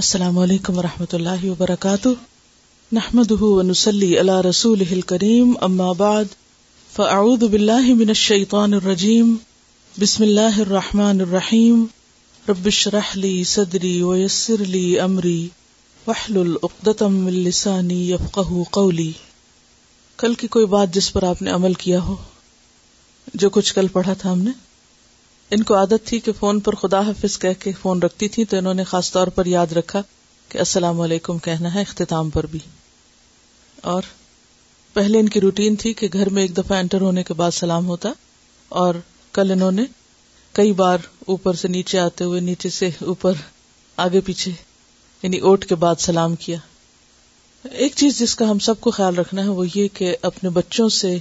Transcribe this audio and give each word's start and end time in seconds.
السلام 0.00 0.38
علیکم 0.42 0.78
و 0.78 0.82
رحمۃ 0.82 1.12
اللہ 1.16 1.42
وبرکاتہ 1.48 2.08
نحمد 2.96 3.32
اللہ 3.56 4.40
رسول 4.46 4.82
اما 5.66 5.90
بعد 6.00 6.32
فاعوذ 6.94 7.44
باللہ 7.50 7.92
من 8.00 8.08
الشیطان 8.14 8.74
الرجیم 8.80 9.34
بسم 10.00 10.22
اللہ 10.22 10.58
الرحمٰن 10.64 11.20
الرحیم 11.26 11.84
ربش 12.48 12.86
رحلی 12.92 13.32
صدری 13.52 13.94
و 14.02 14.16
یسر 14.24 14.62
علی 14.66 14.84
عمری 15.06 15.38
وحل 16.06 16.36
العقدم 16.40 17.24
السانی 17.26 18.02
قولی 18.78 19.10
کل 20.24 20.34
کی 20.40 20.46
کوئی 20.56 20.66
بات 20.76 20.94
جس 20.94 21.12
پر 21.12 21.28
آپ 21.32 21.42
نے 21.42 21.50
عمل 21.60 21.74
کیا 21.86 22.00
ہو 22.08 22.16
جو 23.44 23.50
کچھ 23.58 23.74
کل 23.74 23.86
پڑھا 23.92 24.12
تھا 24.18 24.32
ہم 24.32 24.42
نے 24.48 24.62
ان 25.54 25.62
کو 25.62 25.74
عادت 25.76 26.04
تھی 26.06 26.18
کہ 26.26 26.32
فون 26.38 26.58
پر 26.66 26.74
خدا 26.82 27.00
حافظ 27.06 27.38
کہہ 27.38 27.58
کے 27.62 27.70
فون 27.80 28.00
رکھتی 28.02 28.28
تھی 28.36 28.44
تو 28.52 28.56
انہوں 28.56 28.74
نے 28.74 28.84
خاص 28.92 29.10
طور 29.12 29.26
پر 29.34 29.46
یاد 29.46 29.72
رکھا 29.76 30.00
کہ 30.52 30.58
السلام 30.58 31.00
علیکم 31.00 31.36
کہنا 31.46 31.72
ہے 31.74 31.80
اختتام 31.80 32.30
پر 32.36 32.46
بھی 32.54 32.58
اور 33.92 34.02
پہلے 34.92 35.20
ان 35.20 35.28
کی 35.34 35.40
روٹین 35.40 35.76
تھی 35.82 35.92
کہ 36.00 36.08
گھر 36.14 36.28
میں 36.38 36.42
ایک 36.42 36.56
دفعہ 36.56 36.78
انٹر 36.78 37.00
ہونے 37.06 37.22
کے 37.28 37.34
بعد 37.42 37.50
سلام 37.58 37.86
ہوتا 37.88 38.10
اور 38.82 38.94
کل 39.38 39.50
انہوں 39.52 39.72
نے 39.80 39.84
کئی 40.58 40.72
بار 40.82 41.06
اوپر 41.34 41.54
سے 41.62 41.68
نیچے 41.74 41.98
آتے 41.98 42.24
ہوئے 42.30 42.40
نیچے 42.48 42.70
سے 42.78 42.88
اوپر 43.12 43.40
آگے 44.06 44.20
پیچھے 44.30 44.50
یعنی 45.22 45.38
اوٹ 45.50 45.64
کے 45.68 45.74
بعد 45.86 46.00
سلام 46.08 46.34
کیا 46.46 46.56
ایک 47.84 47.92
چیز 48.02 48.18
جس 48.18 48.34
کا 48.40 48.50
ہم 48.50 48.58
سب 48.70 48.80
کو 48.86 48.90
خیال 49.00 49.16
رکھنا 49.18 49.42
ہے 49.42 49.48
وہ 49.60 49.66
یہ 49.74 49.86
کہ 49.98 50.16
اپنے 50.32 50.50
بچوں 50.60 50.88
سے 51.00 51.16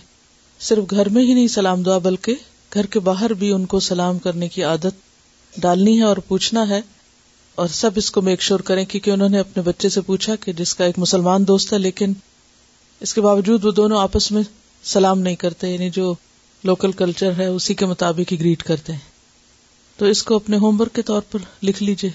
صرف 0.70 0.90
گھر 0.92 1.10
میں 1.18 1.24
ہی 1.26 1.34
نہیں 1.34 1.48
سلام 1.60 1.84
دعا 1.84 1.98
بلکہ 2.10 2.42
گھر 2.76 2.86
کے 2.94 3.00
باہر 3.08 3.34
بھی 3.40 3.50
ان 3.52 3.66
کو 3.72 3.80
سلام 3.88 4.20
کرنے 4.20 4.48
کی 4.50 4.64
عادت 4.64 5.60
ڈالنی 5.62 5.98
ہے 5.98 6.04
اور 6.04 6.18
پوچھنا 6.28 6.68
ہے 6.70 6.80
اور 7.62 7.68
سب 7.80 7.92
اس 7.98 8.10
کو 8.12 8.22
میک 8.28 8.42
شور 8.42 8.60
کریں 8.70 8.84
کیونکہ 8.92 9.12
انہوں 9.12 9.30
نے 9.30 9.40
اپنے 9.40 9.64
بچے 9.64 9.90
سے 9.96 10.02
پوچھا 10.02 10.36
کہ 10.46 10.52
جس 10.62 10.74
کا 10.76 10.86
ایک 10.86 11.00
مسلمان 11.00 11.48
دوست 11.48 11.74
ہے 11.74 11.78
لیکن 11.78 12.14
اس 13.08 13.14
کے 13.14 13.22
باوجود 13.22 13.66
وہ 13.66 13.72
دونوں 13.82 14.00
آپس 14.02 14.32
میں 14.32 14.44
سلام 14.94 15.20
نہیں 15.22 15.36
کرتے 15.44 15.70
یعنی 15.74 15.90
جو 16.00 16.14
لوکل 16.70 16.92
کلچر 17.02 17.32
ہے 17.38 17.46
اسی 17.48 17.74
کے 17.82 17.86
مطابق 17.86 18.32
ہی 18.32 18.40
گریٹ 18.40 18.64
کرتے 18.64 18.94
ہیں 18.94 19.12
تو 19.98 20.06
اس 20.16 20.24
کو 20.24 20.36
اپنے 20.36 20.58
ہوم 20.58 20.82
ورک 20.82 20.96
کے 20.96 21.02
طور 21.12 21.22
پر 21.32 21.40
لکھ 21.64 21.84
لیجیے 21.84 22.10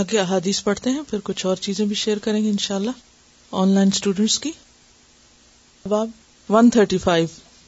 آگے 0.00 0.18
احادیث 0.18 0.62
پڑھتے 0.64 0.90
ہیں 0.90 1.02
پھر 1.10 1.18
کچھ 1.24 1.44
اور 1.46 1.56
چیزیں 1.66 1.84
بھی 1.86 1.94
شیئر 2.04 2.18
کریں 2.22 2.42
گے 2.44 2.48
ان 2.50 2.58
شاء 2.58 2.74
اللہ 2.76 3.54
آن 3.64 3.72
لائن 3.74 3.88
اسٹوڈینٹس 3.94 4.38
کی 4.38 4.54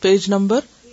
پیج 0.01 0.25
نمبر 0.31 0.59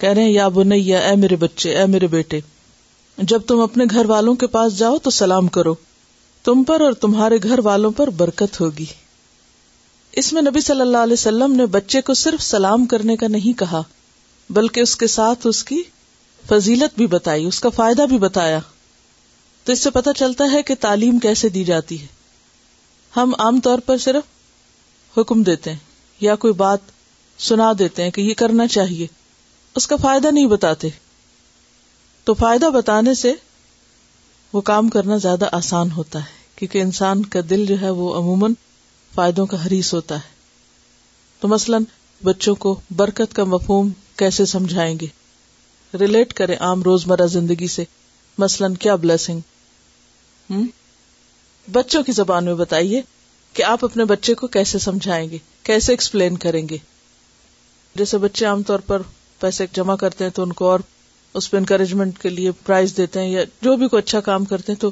کہہ 0.00 0.08
رہے 0.08 0.30
یا 0.30 0.48
بنیا 0.58 0.98
اے 1.08 1.14
میرے 1.16 1.36
بچے 1.44 1.74
اے 1.78 1.84
میرے 1.86 2.06
بیٹے 2.14 2.40
جب 3.32 3.42
تم 3.48 3.60
اپنے 3.60 3.84
گھر 3.92 4.06
والوں 4.10 4.34
کے 4.42 4.46
پاس 4.56 4.76
جاؤ 4.78 4.96
تو 5.02 5.10
سلام 5.18 5.46
کرو 5.56 5.74
تم 6.44 6.62
پر 6.68 6.80
اور 6.84 6.92
تمہارے 7.02 7.36
گھر 7.48 7.58
والوں 7.64 7.90
پر 7.96 8.10
برکت 8.16 8.60
ہوگی 8.60 8.84
اس 10.22 10.32
میں 10.32 10.42
نبی 10.42 10.60
صلی 10.60 10.80
اللہ 10.80 11.02
علیہ 11.08 11.12
وسلم 11.18 11.54
نے 11.56 11.66
بچے 11.76 12.00
کو 12.08 12.14
صرف 12.22 12.42
سلام 12.42 12.86
کرنے 12.86 13.16
کا 13.16 13.26
نہیں 13.28 13.58
کہا 13.58 13.82
بلکہ 14.58 14.80
اس 14.80 14.96
کے 14.96 15.06
ساتھ 15.06 15.46
اس 15.46 15.62
کی 15.64 15.82
فضیلت 16.48 16.96
بھی 16.96 17.06
بتائی 17.14 17.44
اس 17.46 17.60
کا 17.60 17.68
فائدہ 17.76 18.02
بھی 18.08 18.18
بتایا 18.24 18.58
تو 19.64 19.72
اس 19.72 19.80
سے 19.82 19.90
پتہ 19.90 20.10
چلتا 20.16 20.50
ہے 20.52 20.62
کہ 20.70 20.74
تعلیم 20.80 21.18
کیسے 21.18 21.48
دی 21.48 21.64
جاتی 21.64 22.00
ہے 22.00 22.06
ہم 23.16 23.32
عام 23.38 23.60
طور 23.64 23.78
پر 23.86 23.98
صرف 24.04 25.18
حکم 25.18 25.42
دیتے 25.42 25.70
ہیں 25.72 25.78
یا 26.20 26.34
کوئی 26.44 26.52
بات 26.56 26.90
سنا 27.48 27.72
دیتے 27.78 28.02
ہیں 28.02 28.10
کہ 28.16 28.20
یہ 28.20 28.34
کرنا 28.42 28.66
چاہیے 28.76 29.06
اس 29.76 29.86
کا 29.88 29.96
فائدہ 30.02 30.30
نہیں 30.30 30.46
بتاتے 30.46 30.88
تو 32.24 32.34
فائدہ 32.40 32.66
بتانے 32.74 33.14
سے 33.22 33.32
وہ 34.52 34.60
کام 34.70 34.88
کرنا 34.88 35.16
زیادہ 35.24 35.48
آسان 35.52 35.90
ہوتا 35.96 36.18
ہے 36.24 36.42
کیونکہ 36.56 36.82
انسان 36.82 37.24
کا 37.34 37.40
دل 37.50 37.64
جو 37.66 37.80
ہے 37.80 37.90
وہ 38.00 38.14
عموماً 38.18 38.52
فائدوں 39.14 39.46
کا 39.46 39.56
ہوتا 39.92 40.14
ہے 40.16 40.32
تو 41.40 41.48
مثلاً 41.48 41.84
بچوں 42.24 42.54
کو 42.64 42.74
برکت 42.96 43.34
کا 43.36 43.44
مفہوم 43.54 43.88
کیسے 44.18 44.44
سمجھائیں 44.52 44.94
گے 45.00 45.06
ریلیٹ 46.00 46.32
کریں 46.34 46.54
عام 46.66 46.82
روزمرہ 46.82 47.26
زندگی 47.32 47.66
سے 47.72 47.84
مثلاً 48.44 48.74
کیا 48.84 48.94
بلیسنگ 49.02 50.52
بچوں 51.72 52.02
کی 52.04 52.12
زبان 52.12 52.44
میں 52.44 52.54
بتائیے 52.62 53.02
کہ 53.54 53.62
آپ 53.64 53.84
اپنے 53.84 54.04
بچے 54.14 54.34
کو 54.42 54.46
کیسے 54.56 54.78
سمجھائیں 54.86 55.28
گے 55.30 55.38
کیسے 55.68 55.92
ایکسپلین 55.92 56.36
کریں 56.46 56.62
گے 56.70 56.76
جیسے 57.96 58.18
بچے 58.18 58.44
عام 58.46 58.62
طور 58.70 58.78
پر 58.86 59.02
پیسے 59.40 59.64
جمع 59.74 59.94
کرتے 60.00 60.24
ہیں 60.24 60.30
تو 60.34 60.42
ان 60.42 60.52
کو 60.60 60.68
اور 60.70 60.80
اس 61.38 61.50
پہ 61.50 61.56
انکریجمنٹ 61.56 62.18
کے 62.22 62.28
لیے 62.28 62.50
پرائز 62.66 62.96
دیتے 62.96 63.20
ہیں 63.20 63.28
یا 63.28 63.42
جو 63.62 63.74
بھی 63.76 63.88
کوئی 63.88 64.02
اچھا 64.02 64.20
کام 64.28 64.44
کرتے 64.52 64.72
ہیں 64.72 64.78
تو 64.80 64.90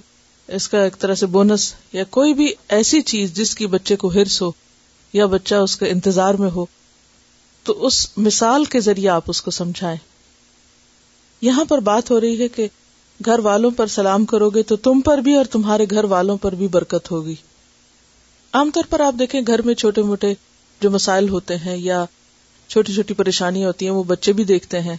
اس 0.56 0.69
کا 0.69 0.82
ایک 0.84 0.97
طرح 1.00 1.14
سے 1.14 1.26
بونس 1.34 1.72
یا 1.92 2.04
کوئی 2.16 2.34
بھی 2.34 2.53
ایسی 2.78 3.00
چیز 3.10 3.32
جس 3.34 3.54
کی 3.56 3.66
بچے 3.75 3.97
کو 3.97 4.08
ہرس 4.14 4.41
ہو 4.42 4.50
یا 5.12 5.26
بچہ 5.34 5.54
اس 5.66 5.76
کے 5.76 5.91
انتظار 5.91 6.34
میں 6.44 6.50
ہو 6.54 6.64
تو 7.64 7.75
اس 7.86 8.06
مثال 8.26 8.64
کے 8.75 8.80
ذریعے 8.80 9.08
آپ 9.08 9.25
اس 9.30 9.42
کو 9.42 9.50
سمجھائے 9.60 9.97
یہاں 11.42 11.64
پر 11.69 11.78
بات 11.91 12.10
ہو 12.10 12.20
رہی 12.20 12.41
ہے 12.42 12.48
کہ 12.56 12.66
گھر 13.26 13.38
والوں 13.44 13.70
پر 13.76 13.86
سلام 13.97 14.24
کرو 14.32 14.48
گے 14.50 14.62
تو 14.72 14.76
تم 14.88 15.00
پر 15.04 15.19
بھی 15.26 15.34
اور 15.36 15.44
تمہارے 15.50 15.84
گھر 15.91 16.04
والوں 16.14 16.36
پر 16.42 16.54
بھی 16.62 16.69
برکت 16.76 17.10
ہوگی 17.10 17.34
عام 18.60 18.70
طور 18.74 18.84
پر 18.91 19.00
آپ 19.00 19.14
دیکھیں 19.19 19.41
گھر 19.47 19.62
میں 19.62 19.74
چھوٹے 19.82 20.03
موٹے 20.10 20.32
جو 20.80 20.91
مسائل 20.91 21.28
ہوتے 21.28 21.56
ہیں 21.64 21.76
یا 21.76 22.04
چھوٹی 22.72 22.93
چھوٹی 22.94 23.15
پریشانیاں 23.15 23.66
ہوتی 23.66 23.87
ہیں 23.87 23.93
وہ 23.93 24.03
بچے 24.10 24.33
بھی 24.33 24.44
دیکھتے 24.50 24.81
ہیں 24.83 24.94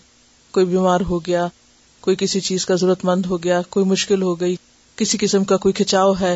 کوئی 0.55 0.65
بیمار 0.65 1.01
ہو 1.09 1.17
گیا 1.25 1.47
کوئی 2.01 2.15
کسی 2.19 2.39
چیز 2.47 2.65
کا 2.65 2.75
ضرورت 2.81 3.05
مند 3.05 3.25
ہو 3.29 3.41
گیا 3.43 3.61
کوئی 3.75 3.85
مشکل 3.91 4.21
ہو 4.21 4.33
گئی 4.39 4.55
کسی 4.95 5.17
قسم 5.21 5.43
کا 5.51 5.57
کوئی 5.63 5.73
کھچاؤ 5.79 6.11
ہے 6.19 6.35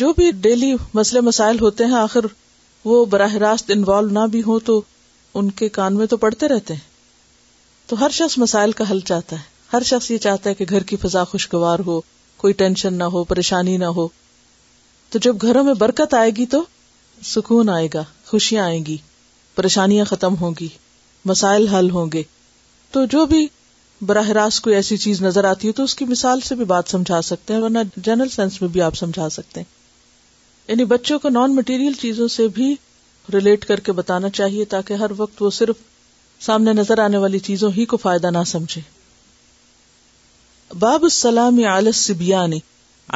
جو 0.00 0.12
بھی 0.16 0.30
ڈیلی 0.46 0.72
مسئلے 0.94 1.20
مسائل 1.28 1.60
ہوتے 1.60 1.84
ہیں 1.92 1.96
آخر 1.98 2.26
وہ 2.84 3.04
براہ 3.12 3.34
راست 3.44 3.70
انوالو 3.74 4.08
نہ 4.20 4.26
بھی 4.30 4.42
ہوں 4.46 4.58
تو 4.70 4.80
ان 5.38 5.50
کے 5.60 5.68
کان 5.78 5.96
میں 5.96 6.06
تو 6.06 6.16
پڑتے 6.24 6.48
رہتے 6.54 6.74
ہیں 6.74 6.86
تو 7.90 8.00
ہر 8.00 8.10
شخص 8.18 8.36
مسائل 8.38 8.72
کا 8.80 8.90
حل 8.90 9.00
چاہتا 9.12 9.36
ہے 9.36 9.72
ہر 9.76 9.82
شخص 9.92 10.10
یہ 10.10 10.18
چاہتا 10.28 10.50
ہے 10.50 10.54
کہ 10.54 10.64
گھر 10.70 10.82
کی 10.90 10.96
فضا 11.02 11.24
خوشگوار 11.32 11.78
ہو 11.86 12.00
کوئی 12.42 12.52
ٹینشن 12.62 12.94
نہ 12.98 13.04
ہو 13.16 13.22
پریشانی 13.32 13.76
نہ 13.84 13.94
ہو 14.00 14.08
تو 15.10 15.18
جب 15.28 15.36
گھروں 15.42 15.64
میں 15.64 15.74
برکت 15.84 16.14
آئے 16.20 16.30
گی 16.36 16.46
تو 16.56 16.64
سکون 17.34 17.68
آئے 17.78 17.88
گا 17.94 18.02
خوشیاں 18.26 18.64
آئیں 18.64 18.84
گی 18.86 18.96
پریشانیاں 19.58 20.04
ختم 20.08 20.34
ہوں 20.40 20.52
گی 20.58 20.66
مسائل 21.28 21.66
حل 21.68 21.88
ہوں 21.90 22.08
گے 22.12 22.22
تو 22.92 23.04
جو 23.14 23.24
بھی 23.30 23.46
براہ 24.10 24.28
راست 24.38 24.60
کوئی 24.64 24.74
ایسی 24.76 24.96
چیز 25.04 25.22
نظر 25.22 25.44
آتی 25.44 25.68
ہے 25.68 25.72
تو 25.78 25.84
اس 25.84 25.94
کی 26.00 26.04
مثال 26.08 26.40
سے 26.48 26.54
بھی 26.60 26.64
بات 26.72 26.90
سمجھا 26.90 27.20
سکتے 27.30 27.54
ہیں 27.54 27.60
ورنہ 27.60 27.78
جنرل 28.08 28.28
سینس 28.34 28.60
میں 28.60 28.68
بھی 28.76 28.80
آپ 28.88 28.96
سمجھا 28.96 29.28
سکتے 29.38 29.60
ہیں 29.60 30.68
یعنی 30.70 30.84
بچوں 30.92 31.18
کو 31.24 31.28
نان 31.28 31.54
مٹیریل 31.54 31.92
چیزوں 32.02 32.28
سے 32.34 32.46
بھی 32.58 32.74
ریلیٹ 33.34 33.64
کر 33.72 33.80
کے 33.88 33.92
بتانا 34.02 34.30
چاہیے 34.38 34.64
تاکہ 34.74 35.02
ہر 35.04 35.10
وقت 35.20 35.42
وہ 35.42 35.50
صرف 35.56 35.76
سامنے 36.46 36.72
نظر 36.80 36.98
آنے 37.04 37.18
والی 37.24 37.38
چیزوں 37.50 37.70
ہی 37.76 37.84
کو 37.92 37.96
فائدہ 38.04 38.30
نہ 38.38 38.42
سمجھے 38.50 38.80
باب 40.84 41.02
السلام 41.08 41.58
علی 41.72 41.88
السبیان 41.94 42.52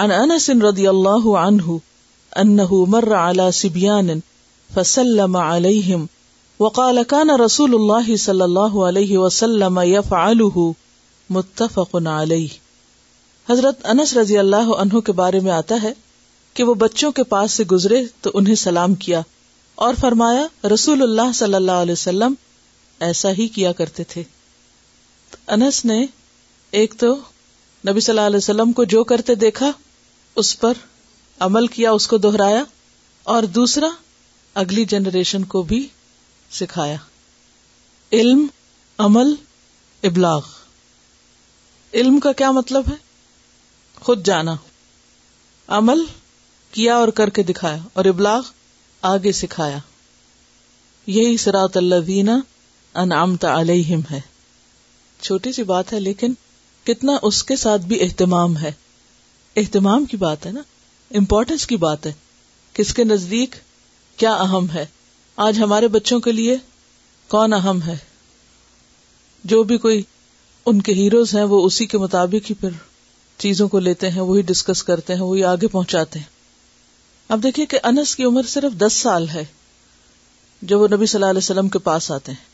عن 0.02 0.12
انس 0.18 0.48
رضی 0.68 0.86
اللہ 0.94 1.30
عنہ 1.46 2.66
مر 2.96 3.08
سبیان 3.60 4.10
فسلم 4.74 5.36
علیہم 5.44 6.06
وقال 6.60 7.02
كان 7.10 7.30
رسول 7.40 7.74
الله 7.74 8.14
الله 8.14 8.22
صلى 8.22 8.86
عليه 8.86 9.18
وسلم 9.20 9.78
يفعله 9.90 10.64
متفق 11.36 11.94
عليه 12.02 12.60
حضرت 13.50 13.86
انس 13.92 14.12
رضی 14.16 14.36
اللہ 14.42 14.72
عنہ 14.84 15.00
کے 15.06 15.12
بارے 15.20 15.40
میں 15.46 15.52
آتا 15.60 15.78
ہے 15.84 15.92
کہ 16.58 16.64
وہ 16.70 16.74
بچوں 16.82 17.10
کے 17.18 17.22
پاس 17.30 17.52
سے 17.60 17.64
گزرے 17.70 18.02
تو 18.26 18.30
انہیں 18.40 18.60
سلام 18.64 18.94
کیا 19.06 19.20
اور 19.86 19.94
فرمایا 20.00 20.44
رسول 20.74 21.02
اللہ 21.06 21.32
صلی 21.40 21.54
اللہ 21.60 21.80
علیہ 21.86 21.98
وسلم 21.98 22.34
ایسا 23.08 23.30
ہی 23.38 23.46
کیا 23.56 23.72
کرتے 23.80 24.04
تھے 24.14 24.22
انس 25.58 25.84
نے 25.92 25.98
ایک 26.82 26.94
تو 27.04 27.14
نبی 27.90 28.00
صلی 28.06 28.12
اللہ 28.16 28.26
علیہ 28.32 28.42
وسلم 28.44 28.72
کو 28.78 28.84
جو 28.96 29.02
کرتے 29.14 29.34
دیکھا 29.46 29.70
اس 30.44 30.52
پر 30.64 30.84
عمل 31.48 31.66
کیا 31.78 31.90
اس 32.00 32.06
کو 32.14 32.18
دہرایا 32.28 32.62
اور 33.36 33.42
دوسرا 33.60 33.88
اگلی 34.64 34.84
جنریشن 34.94 35.44
کو 35.56 35.62
بھی 35.74 35.86
سکھایا 36.56 36.96
علم 38.16 38.44
عمل 39.04 39.32
ابلاغ 40.08 40.48
علم 42.00 42.18
کا 42.26 42.32
کیا 42.40 42.50
مطلب 42.58 42.88
ہے 42.90 42.94
خود 44.04 44.24
جانا 44.26 44.54
عمل 45.78 46.04
کیا 46.72 46.96
اور 46.96 47.08
کر 47.20 47.30
کے 47.38 47.42
دکھایا 47.52 47.78
اور 47.98 48.04
ابلاغ 48.12 48.50
آگے 49.12 49.32
سکھایا 49.40 49.78
یہی 51.16 51.36
سراط 51.46 51.76
اللہ 51.76 52.04
وینا 52.06 52.38
علیہم 53.60 54.00
ہے 54.10 54.20
چھوٹی 55.20 55.52
سی 55.52 55.62
بات 55.74 55.92
ہے 55.92 56.00
لیکن 56.00 56.32
کتنا 56.86 57.12
اس 57.30 57.42
کے 57.48 57.56
ساتھ 57.64 57.82
بھی 57.86 58.00
اہتمام 58.02 58.56
ہے 58.58 58.72
اہتمام 59.62 60.04
کی 60.10 60.16
بات 60.26 60.46
ہے 60.46 60.52
نا 60.52 60.60
امپورٹینس 61.18 61.66
کی 61.72 61.76
بات 61.88 62.06
ہے 62.06 62.12
کس 62.74 62.94
کے 62.94 63.04
نزدیک 63.04 63.54
کیا 64.16 64.32
اہم 64.46 64.66
ہے 64.74 64.84
آج 65.44 65.58
ہمارے 65.60 65.88
بچوں 65.88 66.18
کے 66.20 66.32
لیے 66.32 66.56
کون 67.28 67.52
اہم 67.52 67.80
ہے 67.82 67.96
جو 69.50 69.62
بھی 69.70 69.76
کوئی 69.84 70.02
ان 70.66 70.82
کے 70.88 70.92
ہیروز 70.94 71.34
ہیں 71.34 71.42
وہ 71.52 71.64
اسی 71.66 71.86
کے 71.92 71.98
مطابق 71.98 72.50
ہی 72.50 72.54
پھر 72.60 72.68
چیزوں 73.44 73.68
کو 73.68 73.78
لیتے 73.80 74.10
ہیں 74.10 74.20
وہی 74.20 74.42
ڈسکس 74.50 74.82
کرتے 74.84 75.14
ہیں 75.14 75.20
وہی 75.20 75.44
آگے 75.52 75.66
پہنچاتے 75.68 76.18
ہیں 76.18 76.26
اب 77.36 77.42
دیکھیے 77.42 77.66
کہ 77.66 77.78
انس 77.82 78.14
کی 78.16 78.24
عمر 78.24 78.46
صرف 78.48 78.78
دس 78.86 78.92
سال 79.02 79.28
ہے 79.28 79.44
جب 80.70 80.80
وہ 80.80 80.88
نبی 80.92 81.06
صلی 81.06 81.18
اللہ 81.18 81.30
علیہ 81.30 81.44
وسلم 81.44 81.68
کے 81.68 81.78
پاس 81.88 82.10
آتے 82.12 82.32
ہیں 82.32 82.50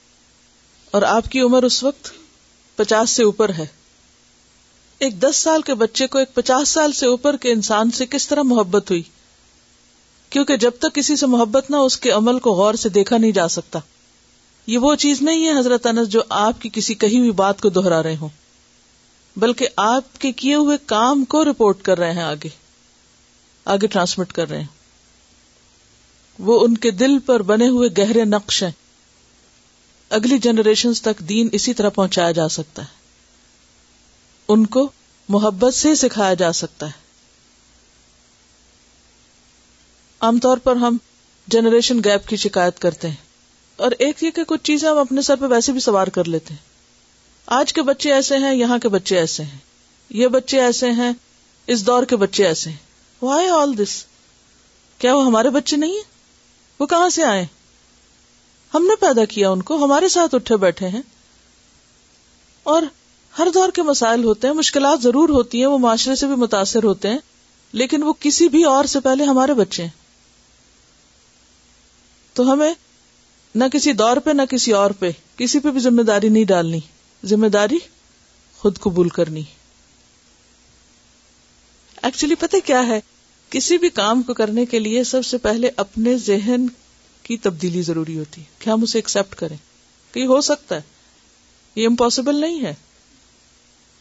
اور 0.97 1.03
آپ 1.09 1.31
کی 1.31 1.41
عمر 1.41 1.63
اس 1.65 1.83
وقت 1.85 2.11
پچاس 2.77 3.11
سے 3.17 3.25
اوپر 3.25 3.51
ہے 3.59 3.67
ایک 5.07 5.21
دس 5.23 5.37
سال 5.37 5.63
کے 5.63 5.75
بچے 5.83 6.07
کو 6.13 6.19
ایک 6.19 6.35
پچاس 6.35 6.69
سال 6.69 6.93
سے 7.01 7.07
اوپر 7.07 7.37
کے 7.43 7.53
انسان 7.53 7.91
سے 7.99 8.07
کس 8.11 8.29
طرح 8.29 8.43
محبت 8.55 8.91
ہوئی 8.91 9.03
کیونکہ 10.31 10.57
جب 10.65 10.71
تک 10.81 10.95
کسی 10.95 11.17
سے 11.17 11.27
محبت 11.35 11.71
نہ 11.71 11.77
اس 11.89 11.97
کے 12.07 12.11
عمل 12.11 12.39
کو 12.47 12.53
غور 12.55 12.75
سے 12.83 12.89
دیکھا 12.97 13.17
نہیں 13.19 13.33
جا 13.33 13.47
سکتا 13.57 13.79
یہ 14.71 14.79
وہ 14.87 14.95
چیز 15.05 15.23
نہیں 15.23 15.47
ہے 15.49 15.59
حضرت 15.59 15.87
انس 15.87 16.09
جو 16.17 16.23
آپ 16.39 16.61
کی 16.63 16.69
کسی 16.73 16.95
کہی 17.05 17.19
ہوئی 17.19 17.31
بات 17.43 17.61
کو 17.61 17.69
دہرا 17.79 18.03
رہے 18.03 18.17
ہوں 18.21 18.29
بلکہ 19.45 19.69
آپ 19.85 20.19
کے 20.21 20.33
کیے 20.43 20.55
ہوئے 20.55 20.77
کام 20.87 21.25
کو 21.35 21.45
رپورٹ 21.51 21.83
کر 21.89 21.99
رہے 21.99 22.13
ہیں 22.13 22.23
آگے 22.23 22.49
آگے 23.77 23.87
ٹرانسمٹ 23.95 24.33
کر 24.33 24.49
رہے 24.49 24.59
ہیں 24.61 24.77
وہ 26.49 26.59
ان 26.65 26.77
کے 26.87 26.91
دل 27.05 27.19
پر 27.27 27.43
بنے 27.53 27.69
ہوئے 27.77 27.89
گہرے 27.99 28.25
نقش 28.25 28.63
ہیں 28.63 28.71
اگلی 30.19 30.39
جنریشن 30.49 30.93
تک 31.07 31.19
دین 31.29 31.49
اسی 31.59 31.75
طرح 31.79 31.89
پہنچایا 31.95 32.31
جا 32.41 32.49
سکتا 32.59 32.83
ہے 32.83 32.97
ان 34.55 34.65
کو 34.77 34.89
محبت 35.35 35.75
سے 35.75 35.95
سکھایا 36.05 36.35
جا 36.43 36.53
سکتا 36.63 36.87
ہے 36.87 37.07
عام 40.27 40.39
طور 40.43 40.57
پر 40.63 40.77
ہم 40.77 40.97
جنریشن 41.55 41.99
گیپ 42.05 42.27
کی 42.29 42.37
شکایت 42.37 42.79
کرتے 42.81 43.09
ہیں 43.09 43.27
اور 43.87 43.91
ایک 44.05 44.23
یہ 44.23 44.31
کہ 44.37 44.45
کچھ 44.47 44.63
چیزیں 44.65 44.89
ہم 44.89 44.97
اپنے 44.99 45.23
سر 45.23 45.37
پہ 45.41 45.47
ویسے 45.51 45.73
بھی 45.73 45.81
سوار 45.81 46.07
کر 46.15 46.29
لیتے 46.29 46.55
ہیں 46.55 46.61
آج 47.59 47.73
کے 47.73 47.83
بچے 47.91 48.13
ایسے 48.13 48.37
ہیں 48.45 48.55
یہاں 48.55 48.79
کے 48.83 48.89
بچے 48.95 49.19
ایسے 49.19 49.43
ہیں 49.51 49.59
یہ 50.21 50.29
بچے 50.35 50.61
ایسے 50.61 50.91
ہیں 50.93 51.13
اس 51.75 51.85
دور 51.87 52.03
کے 52.13 52.17
بچے 52.23 52.47
ایسے 52.47 52.71
ہیں 52.71 52.77
وائی 53.25 53.49
آل 53.59 53.77
دس 53.83 53.95
کیا 54.99 55.15
وہ 55.17 55.25
ہمارے 55.27 55.51
بچے 55.51 55.77
نہیں 55.77 55.93
ہیں 55.95 56.03
وہ 56.79 56.87
کہاں 56.87 57.09
سے 57.19 57.25
آئے 57.25 57.45
ہم 58.75 58.85
نے 58.87 58.95
پیدا 59.01 59.25
کیا 59.35 59.51
ان 59.51 59.63
کو 59.71 59.77
ہمارے 59.85 60.09
ساتھ 60.17 60.35
اٹھے 60.35 60.57
بیٹھے 60.67 60.89
ہیں 60.89 61.03
اور 62.75 62.83
ہر 63.39 63.49
دور 63.55 63.69
کے 63.75 63.83
مسائل 63.93 64.25
ہوتے 64.25 64.47
ہیں 64.49 64.55
مشکلات 64.55 65.03
ضرور 65.03 65.29
ہوتی 65.39 65.59
ہیں 65.61 65.67
وہ 65.67 65.79
معاشرے 65.87 66.15
سے 66.23 66.27
بھی 66.27 66.35
متاثر 66.43 66.85
ہوتے 66.85 67.09
ہیں 67.09 67.19
لیکن 67.83 68.03
وہ 68.03 68.13
کسی 68.21 68.49
بھی 68.49 68.65
اور 68.75 68.85
سے 68.97 69.01
پہلے 69.01 69.25
ہمارے 69.25 69.55
بچے 69.55 69.83
ہیں 69.83 69.97
تو 72.39 72.45
ہمیں 72.53 72.73
نہ 73.61 73.65
کسی 73.73 73.93
دور 74.01 74.17
پہ 74.25 74.31
نہ 74.37 74.43
کسی 74.51 74.73
اور 74.81 74.91
پہ 74.99 75.11
کسی 75.37 75.59
پہ 75.61 75.71
بھی 75.77 75.81
ذمہ 75.87 76.03
داری 76.11 76.29
نہیں 76.29 76.45
ڈالنی 76.51 76.79
ذمہ 77.31 77.47
داری 77.57 77.79
خود 78.59 78.79
قبول 78.85 79.09
کرنی 79.17 79.43
ایکچولی 82.09 82.35
پتہ 82.45 82.57
کیا 82.67 82.87
ہے 82.87 83.01
کسی 83.57 83.79
بھی 83.85 83.89
کام 83.99 84.23
کو 84.23 84.35
کرنے 84.43 84.67
کے 84.75 84.79
لیے 84.79 85.03
سب 85.11 85.25
سے 85.25 85.39
پہلے 85.49 85.71
اپنے 85.87 86.17
ذہن 86.29 86.67
کی 87.27 87.37
تبدیلی 87.47 87.83
ضروری 87.91 88.19
ہوتی 88.19 88.41
ہے 88.41 88.45
کہ 88.65 88.71
ہم 88.71 88.83
اسے 88.83 88.99
ایکسپٹ 88.99 89.35
کریں 89.43 89.57
کہ 90.13 90.19
یہ 90.21 90.27
ہو 90.37 90.41
سکتا 90.53 90.77
ہے 90.77 91.77
یہ 91.81 91.87
امپاسبل 91.87 92.41
نہیں 92.47 92.65
ہے 92.67 92.75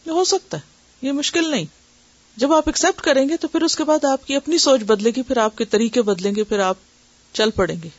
یہ 0.05 0.11
ہو 0.19 0.23
سکتا 0.37 0.57
ہے 0.57 1.05
یہ 1.07 1.11
مشکل 1.25 1.49
نہیں 1.51 1.65
جب 2.43 2.53
آپ 2.53 2.69
ایکسپٹ 2.69 3.01
کریں 3.09 3.27
گے 3.29 3.37
تو 3.41 3.47
پھر 3.55 3.61
اس 3.67 3.75
کے 3.75 3.83
بعد 3.93 4.05
آپ 4.13 4.27
کی 4.27 4.35
اپنی 4.35 4.57
سوچ 4.71 4.83
بدلے 4.93 5.11
گی 5.15 5.21
پھر 5.31 5.37
آپ 5.49 5.57
کے 5.57 5.65
طریقے 5.75 6.01
بدلیں 6.13 6.33
گے 6.35 6.43
پھر 6.53 6.59
آپ 6.73 6.87
چل 7.39 7.49
پڑیں 7.55 7.75
گے 7.83 7.89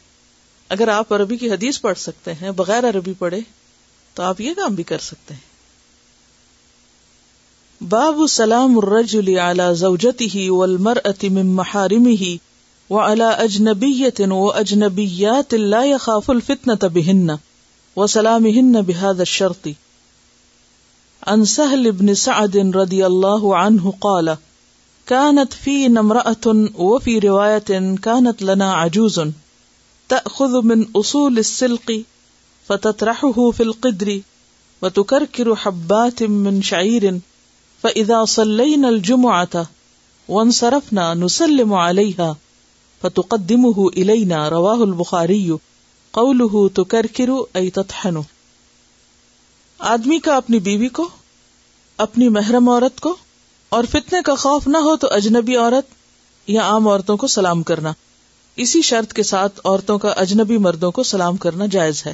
اگر 0.76 0.88
آپ 0.92 1.12
عربی 1.14 1.36
کی 1.36 1.48
حدیث 1.50 1.80
پڑھ 1.80 1.96
سکتے 1.98 2.32
ہیں 2.40 2.50
بغیر 2.56 2.88
عربی 2.88 3.12
پڑھے 3.18 3.38
تو 4.14 4.22
آپ 4.22 4.40
یہ 4.40 4.54
کام 4.56 4.74
بھی 4.80 4.84
کر 4.90 4.98
سکتے 5.04 5.34
ہیں 5.34 5.40
باب 7.92 8.18
سلام 8.34 8.74
الرجل 8.78 9.28
على 9.40 9.74
زوجته 9.82 10.44
والمرأة 10.60 11.28
من 11.36 11.46
محارمه 11.58 12.24
وعلى 12.90 13.28
لا 15.74 15.82
يخاف 15.90 16.30
الفتنة 16.34 16.88
بهن 16.96 17.36
وسلامهن 18.00 18.82
بهذا 18.90 19.24
الشرط 19.30 19.68
عن 21.34 21.44
سهل 21.54 21.92
بن 22.02 22.12
سعد 22.26 22.60
رضي 22.80 23.00
الله 23.12 23.56
عنه 23.62 23.94
قال 24.08 24.30
كانت 25.06 25.58
فينا 25.64 26.04
امرأة 26.06 26.86
وفي 26.88 27.18
رواية 27.18 28.06
كانت 28.08 28.46
لنا 28.52 28.68
عجوز 28.82 29.20
تأخذ 30.12 30.52
من 30.68 30.82
اصول 30.98 31.38
السلق 31.40 31.90
فتطرحه 32.68 33.50
في 33.56 33.62
القدر 33.62 34.10
وتكركر 34.82 35.48
حبات 35.64 36.22
من 36.36 36.60
شعير 36.68 37.08
فإذا 37.82 38.20
صلينا 38.36 38.88
الجمعة 38.92 39.66
وانصرفنا 40.36 41.04
نسلم 41.24 41.74
عليها 41.80 42.36
فتقدمه 43.02 43.88
إلينا 43.96 44.40
رواه 44.56 44.84
البخاري 44.88 45.42
قوله 46.22 46.62
تكركر 46.80 47.34
أي 47.56 47.70
تطحنه 47.80 48.24
آدمی 49.96 50.18
کا 50.28 50.36
اپنی 50.42 50.58
بیوی 50.70 50.88
کو 51.00 51.08
اپنی 52.08 52.28
محرم 52.38 52.68
عورت 52.76 53.00
کو 53.08 53.14
اور 53.76 53.90
فتنے 53.94 54.22
کا 54.30 54.34
خوف 54.46 54.66
نہ 54.76 54.84
ہو 54.90 54.96
تو 55.04 55.12
اجنبی 55.20 55.56
عورت 55.64 55.94
یا 56.56 56.68
عام 56.72 56.88
عورتوں 56.88 57.16
کو 57.24 57.26
سلام 57.38 57.62
کرنا 57.72 57.92
اسی 58.62 58.80
شرط 58.82 59.12
کے 59.14 59.22
ساتھ 59.22 59.60
عورتوں 59.64 59.96
کا 60.04 60.10
اجنبی 60.20 60.56
مردوں 60.62 60.90
کو 60.92 61.02
سلام 61.10 61.36
کرنا 61.42 61.66
جائز 61.70 62.02
ہے 62.06 62.12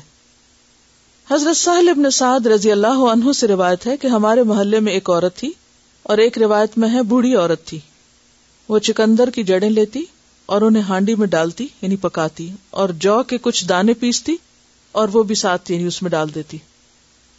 حضرت 1.31 1.69
ابن 1.91 2.08
سعد 2.17 2.46
رضی 2.52 2.73
اللہ 2.73 2.99
عنہ 3.12 3.32
سے 3.37 3.46
روایت 3.49 3.87
ہے 3.87 3.96
کہ 4.00 4.06
ہمارے 4.14 4.43
محلے 4.50 4.81
میں 4.88 4.93
ایک 4.93 5.08
عورت 5.11 5.37
تھی 5.37 5.50
اور 6.12 6.19
ایک 6.25 6.37
روایت 6.38 6.76
میں 6.79 6.88
ہے 6.94 7.02
بوڑھی 7.12 7.35
عورت 7.35 7.64
تھی 7.67 7.79
وہ 8.69 8.79
چکندر 8.88 9.31
کی 9.35 9.43
جڑیں 9.52 9.69
لیتی 9.70 10.02
اور 10.56 10.62
انہیں 10.62 10.82
ہانڈی 10.88 11.14
میں 11.23 11.26
ڈالتی 11.37 11.66
یعنی 11.80 11.97
پکاتی 12.04 12.50
اور 12.83 12.88
جو 13.07 13.23
کے 13.28 13.38
کچھ 13.42 13.64
دانے 13.69 13.95
پیستی 14.00 14.37
اور 15.00 15.09
وہ 15.12 15.23
بھی 15.30 15.35
ساتھ 15.45 15.73
یعنی 15.73 15.87
اس 15.92 16.02
میں 16.02 16.11
ڈال 16.11 16.35
دیتی 16.35 16.59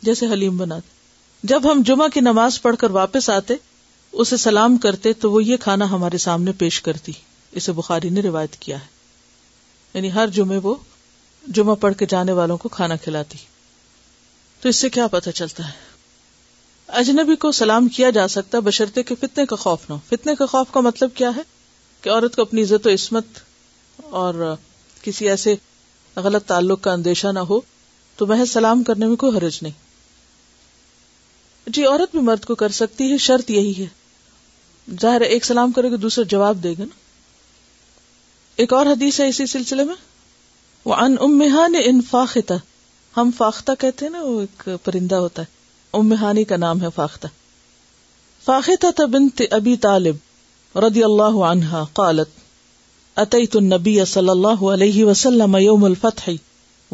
جیسے 0.09 0.31
حلیم 0.33 0.57
بنا 0.57 0.79
جب 1.53 1.71
ہم 1.71 1.81
جمعہ 1.85 2.07
کی 2.13 2.19
نماز 2.29 2.61
پڑھ 2.61 2.75
کر 2.79 2.91
واپس 2.99 3.29
آتے 3.29 3.53
اسے 4.23 4.37
سلام 4.47 4.77
کرتے 4.87 5.13
تو 5.21 5.31
وہ 5.31 5.43
یہ 5.43 5.57
کھانا 5.61 5.89
ہمارے 5.91 6.17
سامنے 6.27 6.51
پیش 6.57 6.81
کرتی 6.81 7.11
اسے 7.59 7.71
بخاری 7.75 8.09
نے 8.09 8.21
روایت 8.21 8.55
کیا 8.59 8.79
ہے 8.79 8.93
یعنی 9.95 10.09
ہر 10.13 10.29
جمعے 10.35 10.57
وہ 10.63 10.71
جمعہ 11.57 11.73
پڑھ 11.81 11.93
کے 11.97 12.05
جانے 12.09 12.31
والوں 12.37 12.57
کو 12.57 12.69
کھانا 12.69 12.95
کھلاتی 13.03 13.37
تو 14.61 14.69
اس 14.69 14.75
سے 14.75 14.89
کیا 14.95 15.05
پتہ 15.11 15.29
چلتا 15.37 15.65
ہے 15.67 15.73
اجنبی 17.01 17.35
کو 17.43 17.51
سلام 17.59 17.85
کیا 17.97 18.09
جا 18.17 18.25
سکتا 18.33 18.59
بشرطے 18.65 19.01
کے 19.11 19.15
فتنے 19.21 19.45
کا 19.51 19.55
خوف 19.61 19.85
ہو 19.89 19.95
فتنے 20.09 20.33
کا 20.39 20.45
خوف 20.55 20.67
کا 20.71 20.79
مطلب 20.87 21.09
کیا 21.19 21.29
ہے 21.35 21.41
کہ 22.01 22.07
عورت 22.09 22.31
کو 22.35 22.41
اپنی 22.41 22.59
عزت 22.63 22.83
و 22.87 22.93
عصمت 22.93 23.27
اور 24.23 24.33
کسی 25.01 25.29
ایسے 25.29 25.49
غلط 26.25 26.43
تعلق 26.47 26.79
کا 26.83 26.91
اندیشہ 26.93 27.27
نہ 27.33 27.39
ہو 27.49 27.59
تو 28.17 28.21
محض 28.25 28.49
سلام 28.51 28.83
کرنے 28.91 29.05
میں 29.07 29.15
کوئی 29.23 29.31
حرج 29.37 29.55
نہیں 29.61 29.77
جی 31.75 31.81
عورت 31.85 32.09
بھی 32.11 32.19
مرد 32.31 32.43
کو 32.45 32.55
کر 32.55 32.71
سکتی 32.83 33.03
ہے 33.11 33.17
شرط 33.29 33.47
یہی 33.51 33.73
ہے 33.83 33.87
ظاہر 35.01 35.21
ایک 35.35 35.43
سلام 35.45 35.71
کرے 35.75 35.91
گا 35.91 35.95
دوسرا 36.01 36.23
جواب 36.29 36.55
دے 36.63 36.71
گا 36.79 36.83
نا 36.83 37.03
ایک 38.63 38.73
اور 38.73 38.85
حدیث 38.85 39.19
ہے 39.19 39.27
اسی 39.27 39.45
سلسلے 39.51 39.83
میں 39.83 39.95
وہ 40.85 40.95
ان 41.05 41.15
امہانی 41.21 41.79
ان 41.85 41.99
فاختہ 42.09 42.53
ہم 43.17 43.29
فاختہ 43.37 43.71
کہتے 43.79 44.05
ہیں 44.05 44.11
نا 44.11 44.19
وہ 44.23 44.39
ایک 44.41 44.67
پرندہ 44.83 45.15
ہوتا 45.23 45.41
ہے 45.41 45.53
امہانی 45.97 46.43
کا 46.51 46.57
نام 46.63 46.81
ہے 46.81 46.87
فاختہ 46.95 47.27
فاختہ 48.45 49.05
بنت 49.11 49.41
ابی 49.59 49.75
طالب 49.87 50.77
رضی 50.85 51.03
اللہ 51.03 51.39
عنہا 51.49 51.83
قالت 52.01 52.39
اتیت 53.25 53.55
النبی 53.55 53.97
صلی 54.13 54.29
اللہ 54.29 54.63
علیہ 54.73 55.03
وسلم 55.09 55.55
یوم 55.65 55.83
الفتح 55.89 56.31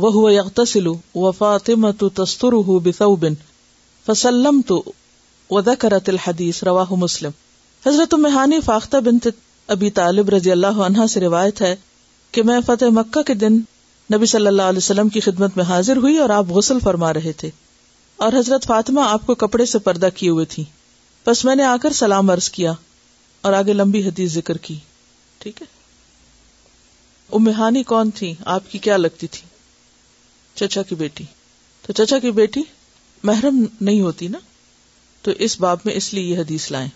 وهو 0.04 0.26
يغتسل 0.38 0.86
وفاطمة 0.90 2.08
تستره 2.20 2.76
بثوب 2.86 3.26
فسلمت 4.10 4.72
وذكرت 4.84 6.10
الحديث 6.18 6.64
رواه 6.70 7.00
مسلم 7.06 7.36
حضرت 7.88 8.14
امہانی 8.22 8.62
فاختہ 8.70 9.02
بنت 9.08 9.28
ابی 9.72 9.90
طالب 9.98 10.30
رضی 10.30 10.52
اللہ 10.52 10.80
عنہا 10.86 11.06
سے 11.08 11.20
روایت 11.20 11.60
ہے 11.62 11.76
کہ 12.36 12.42
میں 12.48 12.60
فتح 12.66 12.90
مکہ 12.96 13.22
کے 13.28 13.34
دن 13.44 13.54
نبی 14.14 14.26
صلی 14.32 14.48
اللہ 14.48 14.70
علیہ 14.72 14.78
وسلم 14.84 15.10
کی 15.16 15.20
خدمت 15.28 15.56
میں 15.58 15.66
حاضر 15.70 15.98
ہوئی 16.06 16.18
اور 16.24 16.30
آپ 16.38 16.50
غسل 16.58 16.80
فرما 16.84 17.14
رہے 17.14 17.32
تھے 17.44 17.50
اور 18.26 18.34
حضرت 18.38 18.66
فاطمہ 18.72 19.02
آپ 19.12 19.26
کو 19.28 19.36
کپڑے 19.44 19.66
سے 19.76 19.80
پردہ 19.86 20.10
کیے 20.16 20.30
ہوئے 20.30 20.46
تھی 20.56 20.64
بس 21.28 21.44
میں 21.46 21.56
نے 21.56 21.64
آ 21.70 21.76
کر 21.82 21.94
سلام 22.02 22.30
عرض 22.36 22.50
کیا 22.58 22.74
اور 23.48 23.54
آگے 23.62 23.74
لمبی 23.74 24.02
حدیث 24.08 24.32
ذکر 24.34 24.58
کی 24.68 24.76
ٹھیک 25.46 25.62
ہے 25.62 25.66
امہانی 27.40 27.84
کون 27.96 28.12
تھی 28.20 28.34
آپ 28.58 28.70
کی 28.72 28.80
کیا 28.88 28.98
لگتی 28.98 29.28
تھی 29.38 29.48
چچا 30.66 30.82
کی 30.90 30.96
بیٹی 31.06 31.24
تو 31.86 31.94
چچا 32.04 32.20
کی 32.26 32.32
بیٹی 32.44 32.62
محرم 33.32 33.66
نہیں 33.82 34.02
ہوتی 34.02 34.28
نا 34.36 34.40
تو 35.24 35.32
اس 35.46 35.60
باب 35.62 35.86
میں 35.86 35.94
اس 36.02 36.14
لیے 36.14 36.32
یہ 36.34 36.40
حدیث 36.42 36.72
لائیں 36.72 36.88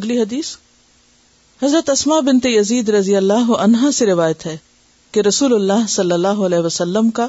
اگلی 0.00 0.20
حدیث 0.22 0.56
حضرت 1.62 1.90
اسما 1.90 2.18
بنت 2.20 2.46
یزید 2.46 2.88
رضی 2.94 3.14
اللہ 3.16 3.50
عنہا 3.58 3.90
سے 3.98 4.06
روایت 4.06 4.44
ہے 4.46 4.56
کہ 5.12 5.20
رسول 5.28 5.52
اللہ 5.54 5.86
صلی 5.88 6.12
اللہ 6.12 6.44
علیہ 6.46 6.58
وسلم 6.64 7.08
کا 7.18 7.26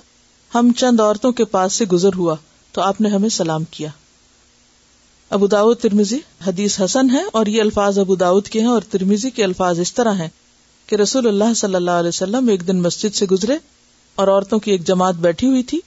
ہم 0.55 0.72
چند 0.77 1.00
عورتوں 1.00 1.31
کے 1.38 1.46
پاس 1.53 1.74
سے 1.74 1.86
گزر 1.91 2.15
ہوا 2.17 2.36
تو 2.74 2.81
آپ 2.81 3.00
نے 3.01 3.10
ہمیں 3.10 3.27
سلام 3.36 3.63
کیا 3.77 3.89
ابو 5.38 5.48
داود 5.53 5.77
ترمیزی 5.81 6.17
حدیث 6.48 6.79
حسن 6.81 7.10
ہے 7.13 7.22
اور 7.38 7.46
یہ 7.53 7.62
الفاظ 7.62 8.00
ابو 8.00 8.15
داود 8.24 8.48
کے 8.50 8.60
ہیں 8.62 8.67
اور 8.67 8.81
ترمیزی 8.91 9.29
کے 9.39 9.43
الفاظ 9.43 9.79
اس 9.79 9.93
طرح 9.93 10.13
ہیں 10.24 10.27
کہ 10.89 10.96
رسول 11.01 11.27
اللہ 11.27 11.53
صلی 11.62 11.75
اللہ 11.75 12.00
علیہ 12.01 12.10
وسلم 12.15 12.48
ایک 12.50 12.67
دن 12.67 12.81
مسجد 12.81 13.15
سے 13.15 13.25
گزرے 13.31 13.55
اور 14.22 14.27
عورتوں 14.27 14.60
کی 14.65 14.72
ایک 14.72 14.86
جماعت 14.88 15.15
بیٹھی 15.27 15.48
ہوئی 15.48 15.63
تھی 15.72 15.79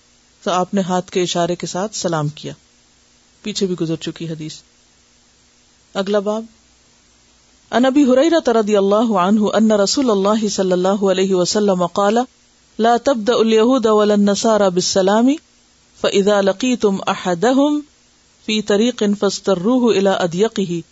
تو 0.42 0.50
آپ 0.50 0.72
نے 0.74 0.80
ہاتھ 0.88 1.10
کے 1.12 1.22
اشارے 1.22 1.56
کے 1.62 1.66
ساتھ 1.66 1.96
سلام 1.96 2.28
کیا 2.40 2.52
پیچھے 3.42 3.66
بھی 3.66 3.74
گزر 3.80 3.96
چکی 4.08 4.28
حدیث 4.30 4.60
اگلا 6.02 6.18
باب 6.30 6.44
ان 7.78 7.84
ابي 7.88 8.02
هريره 8.06 8.52
رضي 8.56 8.74
الله 8.78 9.18
عنه 9.24 9.50
ان 9.56 9.74
رسول 9.80 10.08
الله 10.14 10.48
صلى 10.54 10.78
الله 10.78 11.10
عليه 11.10 11.34
وسلم 11.40 11.82
قال 11.98 12.16
لا 12.86 12.94
تبدا 13.08 13.36
اليهود 13.42 13.86
ولا 13.98 14.16
النصارى 14.20 14.70
بالسلام 14.78 15.28
فاذا 16.00 16.38
لقيتم 16.48 16.98
احدهم 17.12 17.76
في 18.48 18.56
طريق 18.72 19.04
فاستروه 19.20 19.92
الى 19.92 20.16
اضيقه 20.26 20.82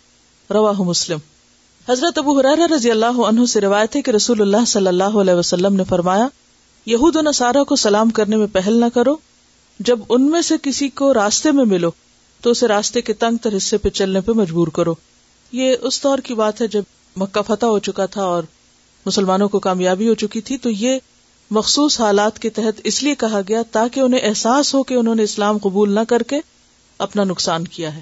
رواه 0.59 0.87
مسلم 0.91 1.25
حضرت 1.91 2.21
ابو 2.23 2.37
ہریرہ 2.39 2.69
رضی 2.75 2.93
اللہ 2.95 3.19
عنہ 3.31 3.45
سے 3.55 3.65
روایت 3.67 3.95
ہے 3.99 4.03
کہ 4.09 4.15
رسول 4.17 4.45
اللہ 4.47 4.69
صلی 4.75 4.93
اللہ 4.93 5.19
علیہ 5.25 5.37
وسلم 5.41 5.75
نے 5.81 5.87
فرمایا 5.93 6.31
یہود 6.93 7.15
و 7.23 7.25
نصارہ 7.31 7.63
کو 7.73 7.81
سلام 7.85 8.15
کرنے 8.21 8.41
میں 8.45 8.49
پہل 8.55 8.79
نہ 8.85 8.93
کرو 9.01 9.17
جب 9.91 10.07
ان 10.17 10.31
میں 10.35 10.41
سے 10.53 10.61
کسی 10.69 10.89
کو 11.03 11.13
راستے 11.21 11.51
میں 11.61 11.65
ملو 11.75 11.91
تو 12.47 12.55
اسے 12.57 12.71
راستے 12.75 13.07
کے 13.09 13.19
تنگ 13.27 13.45
تر 13.47 13.55
حصے 13.61 13.83
پہ 13.87 13.95
چلنے 14.01 14.21
پہ 14.29 14.41
مجبور 14.43 14.77
کرو 14.81 14.95
یہ 15.51 15.75
اس 15.87 16.01
دور 16.03 16.19
کی 16.23 16.33
بات 16.35 16.61
ہے 16.61 16.67
جب 16.75 16.83
مکہ 17.17 17.41
فتح 17.47 17.65
ہو 17.65 17.77
چکا 17.87 18.05
تھا 18.15 18.23
اور 18.23 18.43
مسلمانوں 19.05 19.47
کو 19.49 19.59
کامیابی 19.59 20.07
ہو 20.09 20.13
چکی 20.23 20.41
تھی 20.49 20.57
تو 20.65 20.69
یہ 20.69 20.99
مخصوص 21.57 21.99
حالات 22.01 22.37
کے 22.39 22.49
تحت 22.57 22.79
اس 22.89 23.01
لیے 23.03 23.15
کہا 23.19 23.39
گیا 23.47 23.61
تاکہ 23.71 23.99
انہیں 23.99 24.27
احساس 24.27 24.73
ہو 24.75 24.81
کہ 24.89 24.93
انہوں 24.95 25.15
نے 25.15 25.23
اسلام 25.23 25.57
قبول 25.63 25.93
نہ 25.95 25.99
کر 26.09 26.23
کے 26.33 26.39
اپنا 27.05 27.23
نقصان 27.23 27.67
کیا 27.67 27.95
ہے 27.95 28.01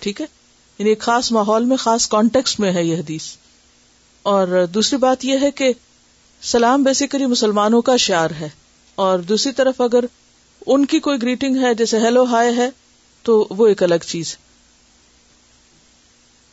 ٹھیک 0.00 0.20
ہے 0.20 0.26
یعنی 0.78 0.88
ایک 0.90 1.00
خاص 1.02 1.30
ماحول 1.32 1.64
میں 1.64 1.76
خاص 1.84 2.08
کانٹیکس 2.08 2.58
میں 2.60 2.72
ہے 2.72 2.84
یہ 2.84 2.96
حدیث 2.98 3.26
اور 4.32 4.64
دوسری 4.74 4.98
بات 4.98 5.24
یہ 5.24 5.38
ہے 5.42 5.50
کہ 5.60 5.72
سلام 6.52 6.82
بیسیکلی 6.82 7.26
مسلمانوں 7.26 7.82
کا 7.82 7.96
شعر 8.06 8.30
ہے 8.40 8.48
اور 9.04 9.18
دوسری 9.28 9.52
طرف 9.60 9.80
اگر 9.80 10.04
ان 10.66 10.84
کی 10.86 10.98
کوئی 11.00 11.22
گریٹنگ 11.22 11.60
ہے 11.64 11.72
جیسے 11.74 11.98
ہیلو 12.00 12.24
ہائے 12.32 12.50
ہے 12.56 12.68
تو 13.28 13.44
وہ 13.56 13.66
ایک 13.68 13.82
الگ 13.82 14.04
چیز 14.06 14.32
ہے 14.40 14.46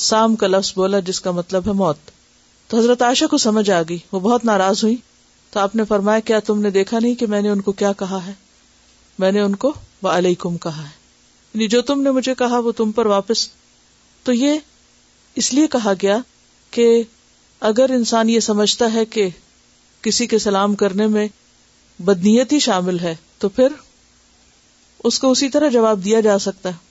سام 0.00 0.34
کا 0.36 0.46
لفظ 0.46 0.72
بولا 0.76 0.98
جس 1.06 1.20
کا 1.20 1.30
مطلب 1.30 1.66
ہے 1.68 1.72
موت 1.80 2.10
تو 2.68 2.78
حضرت 2.78 3.02
عائشہ 3.02 3.24
کو 3.30 3.38
سمجھ 3.38 3.70
آ 3.70 3.80
گئی 3.88 3.98
وہ 4.12 4.20
بہت 4.20 4.44
ناراض 4.44 4.82
ہوئی 4.84 4.94
تو 5.52 5.60
آپ 5.60 5.74
نے 5.76 5.84
فرمایا 5.88 6.20
کیا 6.26 6.38
تم 6.46 6.60
نے 6.60 6.70
دیکھا 6.70 6.98
نہیں 6.98 7.14
کہ 7.20 7.26
میں 7.32 7.40
نے 7.42 7.48
ان 7.50 7.60
کو 7.60 7.72
کیا 7.82 7.92
کہا 7.98 8.18
ہے 8.26 8.32
میں 9.18 9.32
نے 9.32 9.40
ان 9.40 9.54
کو 9.64 9.72
بالح 10.02 10.18
علیکم 10.18 10.56
کہا 10.58 10.82
ہے 10.84 10.90
یعنی 11.54 11.66
جو 11.68 11.80
تم 11.90 12.00
نے 12.02 12.10
مجھے 12.10 12.34
کہا 12.38 12.58
وہ 12.64 12.72
تم 12.76 12.92
پر 12.92 13.06
واپس 13.06 13.48
تو 14.24 14.32
یہ 14.32 14.58
اس 15.42 15.52
لیے 15.54 15.66
کہا 15.72 15.92
گیا 16.02 16.18
کہ 16.76 17.02
اگر 17.70 17.90
انسان 17.94 18.28
یہ 18.30 18.40
سمجھتا 18.40 18.92
ہے 18.92 19.04
کہ 19.16 19.28
کسی 20.02 20.26
کے 20.26 20.38
سلام 20.46 20.74
کرنے 20.74 21.06
میں 21.06 21.26
بدنیتی 22.04 22.58
شامل 22.60 22.98
ہے 23.00 23.14
تو 23.38 23.48
پھر 23.58 23.72
اس 25.04 25.18
کو 25.20 25.30
اسی 25.30 25.48
طرح 25.48 25.68
جواب 25.76 26.04
دیا 26.04 26.20
جا 26.20 26.38
سکتا 26.38 26.68
ہے 26.68 26.90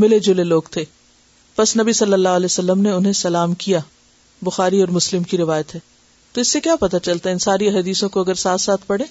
ملے 0.00 0.18
جلے 0.26 0.44
لوگ 0.44 0.62
تھے 0.72 0.84
پس 1.56 1.76
نبی 1.76 1.92
صلی 1.92 2.12
اللہ 2.12 2.36
علیہ 2.38 2.46
وسلم 2.52 2.80
نے 2.82 2.90
انہیں 2.90 3.12
سلام 3.12 3.54
کیا 3.64 3.78
بخاری 4.44 4.80
اور 4.80 4.88
مسلم 4.94 5.22
کی 5.32 5.36
روایت 5.38 5.74
ہے 5.74 5.80
تو 6.32 6.40
اس 6.40 6.48
سے 6.48 6.60
کیا 6.60 6.76
پتا 6.80 6.98
چلتا 7.08 7.28
ہے 7.28 7.32
ان 7.34 7.38
ساری 7.38 7.68
حدیثوں 7.76 8.08
کو 8.08 8.20
اگر 8.20 8.34
ساتھ 8.44 8.60
ساتھ 8.60 8.86
پڑھے 8.86 9.04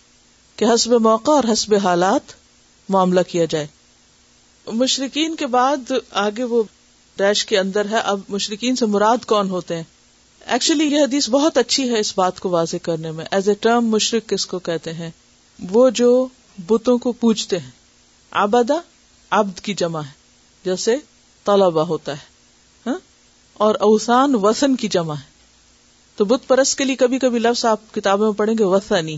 کہ 0.56 0.66
حسب 0.74 0.94
موقع 1.02 1.32
اور 1.32 1.44
حسب 1.52 1.76
حالات 1.84 2.32
معاملہ 2.92 3.20
کیا 3.28 3.46
جائے 3.50 3.68
مشرقین 4.82 5.36
کے 5.36 5.48
بعد 5.58 5.92
آگے 6.26 6.44
وہ 6.56 6.64
ڈیش 7.18 7.46
کے 7.46 7.58
اندر 7.60 7.86
ہے 7.92 7.98
اب 8.14 8.20
مشرقین 8.30 8.76
سے 8.76 8.86
مراد 8.96 9.26
کون 9.28 9.50
ہوتے 9.50 9.76
ہیں 9.76 9.84
ایکچولی 10.54 10.84
یہ 10.86 11.04
حدیث 11.04 11.30
بہت 11.30 11.58
اچھی 11.58 11.90
ہے 11.90 12.00
اس 12.00 12.14
بات 12.18 12.40
کو 12.40 12.50
واضح 12.50 12.84
کرنے 12.84 13.12
میں 13.18 13.26
ایز 13.32 13.50
اے 13.50 13.56
ٹرم 13.66 13.90
مشرق 13.92 14.30
کس 14.30 14.46
کو 14.54 14.60
کہتے 14.70 14.94
ہیں 14.94 15.10
وہ 15.72 15.90
جو 16.02 16.10
بتوں 16.68 16.98
کو 17.06 17.12
پوچھتے 17.26 17.60
ہیں 17.60 17.72
آبادا 18.46 18.80
عبد 19.40 19.60
کی 19.64 19.74
جمع 19.84 20.02
ہے 20.06 20.20
جیسے 20.66 20.96
طلبا 21.44 21.84
ہوتا 21.90 22.12
ہے 22.14 22.90
ہاں؟ 22.90 22.98
اور 23.66 23.76
اوسان 23.88 24.36
وسن 24.42 24.76
کی 24.84 24.88
جمع 24.96 25.14
ہے 25.20 25.30
تو 26.18 26.26
بت 26.32 26.48
پرست 26.48 26.78
کے 26.78 26.84
لیے 26.84 26.96
کبھی 26.96 27.20
کبھی 27.20 27.40
لفظ 27.40 27.64
آپ 27.66 27.94
کتابوں 27.94 28.26
میں 28.32 28.38
پڑھیں 28.40 28.54
گے 28.60 28.64
وسنی 28.74 29.18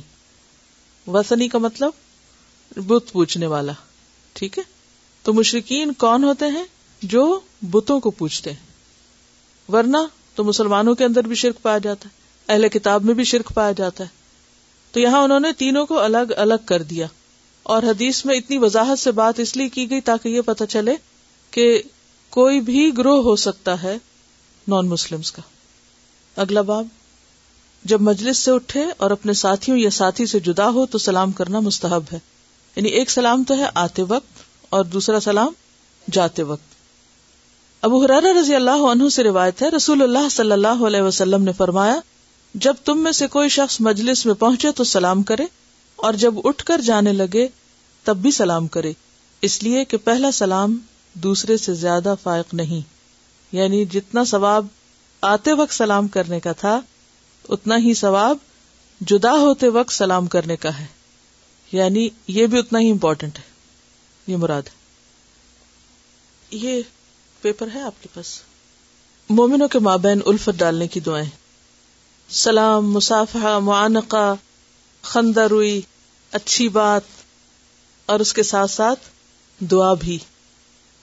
وسنی 1.14 1.48
کا 1.50 1.58
مطلب 1.60 2.82
بت 2.88 3.12
پوچھنے 3.14 3.48
والا 3.48 3.72
ٹھیک 4.34 4.58
ہے 4.58 4.64
تو 5.24 5.34
مشرقین 5.34 5.94
کون 6.04 6.24
ہوتے 6.24 6.46
ہیں 6.58 6.64
جو 7.14 7.24
بتوں 7.72 8.00
کو 8.00 8.12
پوچھتے 8.22 8.52
ہیں 8.52 9.72
ورنہ 9.74 9.98
تو 10.36 10.44
مسلمانوں 10.44 10.94
کے 11.02 11.06
اندر 11.06 11.28
بھی 11.32 11.36
شرک 11.44 11.62
پایا 11.62 11.78
جاتا 11.84 12.10
ہے 12.10 12.22
اہل 12.54 12.68
کتاب 12.70 13.04
میں 13.06 13.14
بھی 13.14 13.24
شرک 13.24 13.52
پایا 13.54 13.72
جاتا 13.78 14.04
ہے 14.04 14.10
تو 14.92 15.00
یہاں 15.00 15.22
انہوں 15.24 15.40
نے 15.40 15.52
تینوں 15.58 15.86
کو 15.86 16.00
الگ 16.00 16.32
الگ 16.46 16.66
کر 16.68 16.82
دیا 16.94 17.08
اور 17.76 17.84
حدیث 17.88 18.24
میں 18.26 18.36
اتنی 18.38 18.58
وضاحت 18.64 19.00
سے 19.00 19.12
بات 19.22 19.40
اس 19.40 19.56
لیے 19.58 19.70
کی 19.76 19.90
گئی 19.90 20.02
تاکہ 20.10 20.30
یہ 20.30 20.42
پتہ 20.46 20.64
چلے 20.70 20.94
کہ 21.54 21.64
کوئی 22.36 22.60
بھی 22.68 22.86
گروہ 22.98 23.22
ہو 23.24 23.36
سکتا 23.46 23.82
ہے 23.82 23.98
نان 24.74 24.90
کا 25.34 25.42
اگلا 26.42 26.62
باب 26.70 26.86
جب 27.92 28.02
مجلس 28.02 28.38
سے 28.48 28.52
اٹھے 28.52 28.84
اور 29.06 29.12
اپنے 29.12 29.34
ساتھیوں 29.42 29.78
یا 29.78 29.90
ساتھی 29.98 30.26
سے 30.32 30.40
جدا 30.48 30.68
ہو 30.78 30.86
تو 30.94 30.98
سلام 31.06 31.32
کرنا 31.40 31.60
مستحب 31.66 32.12
ہے 32.14 32.20
یعنی 32.76 32.90
ایک 33.00 33.10
سلام 33.12 33.44
تو 33.48 33.56
ہے 33.58 33.66
آتے 33.82 34.04
وقت 34.14 34.42
اور 34.78 34.86
دوسرا 34.96 35.20
سلام 35.26 35.52
جاتے 36.18 36.44
وقت 36.52 36.72
ابو 37.90 38.02
حرارہ 38.04 38.32
رضی 38.40 38.56
اللہ 38.56 38.86
عنہ 38.92 39.10
سے 39.18 39.24
روایت 39.24 39.62
ہے 39.62 39.70
رسول 39.76 40.02
اللہ 40.02 40.30
صلی 40.38 40.52
اللہ 40.52 40.84
علیہ 40.88 41.02
وسلم 41.10 41.44
نے 41.44 41.52
فرمایا 41.58 42.00
جب 42.68 42.82
تم 42.86 43.04
میں 43.04 43.12
سے 43.20 43.28
کوئی 43.36 43.50
شخص 43.58 43.80
مجلس 43.90 44.26
میں 44.26 44.34
پہنچے 44.46 44.72
تو 44.78 44.84
سلام 44.96 45.22
کرے 45.34 45.46
اور 46.08 46.14
جب 46.26 46.36
اٹھ 46.48 46.64
کر 46.66 46.82
جانے 46.92 47.14
لگے 47.14 47.48
تب 48.04 48.18
بھی 48.28 48.32
سلام 48.44 48.68
کرے 48.78 48.92
اس 49.50 49.62
لیے 49.64 49.86
کہ 49.94 49.98
پہلا 50.10 50.32
سلام 50.40 50.78
دوسرے 51.24 51.56
سے 51.58 51.74
زیادہ 51.76 52.14
فائق 52.24 52.54
نہیں 52.54 52.82
یعنی 53.56 53.84
جتنا 53.92 54.24
ثواب 54.26 54.68
آتے 55.32 55.54
وقت 55.62 55.74
سلام 55.74 56.08
کرنے 56.16 56.40
کا 56.40 56.52
تھا 56.62 56.80
اتنا 57.56 57.78
ہی 57.84 57.94
ثواب 58.00 58.38
جدا 59.10 59.32
ہوتے 59.40 59.68
وقت 59.78 59.94
سلام 59.94 60.28
کرنے 60.36 60.56
کا 60.58 60.78
ہے 60.78 60.86
یعنی 61.72 62.08
یہ 62.28 62.48
بھی 62.48 62.58
اتنا 62.60 62.80
ہی 62.80 62.90
امپورٹینٹ 62.92 63.38
ہے 63.40 63.44
یہ 64.32 64.38
مراد 64.38 64.68
ہے 64.72 64.82
یہ 66.66 66.82
پیپر 67.42 67.68
ہے 67.74 67.82
آپ 67.84 68.02
کے 68.02 68.10
پاس 68.14 68.40
مومنوں 69.30 69.68
کے 69.76 69.80
مابین 69.88 70.20
الفت 70.32 70.60
ڈالنے 70.60 70.88
کی 70.96 71.00
دعائیں 71.06 71.30
سلام 72.44 72.92
مسافہ 72.92 73.58
معانقہ 73.64 74.34
خندہ 75.12 75.48
روئی 75.52 75.80
اچھی 76.40 76.68
بات 76.78 77.12
اور 78.12 78.20
اس 78.20 78.34
کے 78.34 78.44
ساتھ 78.44 78.72
ساتھ 78.72 79.10
دعا 79.72 79.94
بھی 80.00 80.18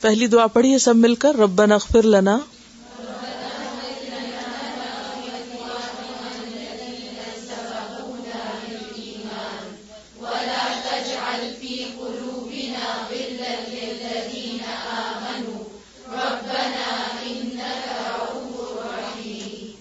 پہلی 0.01 0.27
دعا 0.33 0.47
پڑھیے 0.53 0.77
سب 0.83 0.97
مل 0.97 1.15
کر 1.23 1.37
رب 1.39 1.61
لنا 2.05 2.39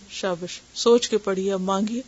شابش 0.10 0.60
سوچ 0.80 1.08
کے 1.10 1.18
پڑھیے 1.26 1.52
اب 1.54 1.62
مانگیے 1.66 2.02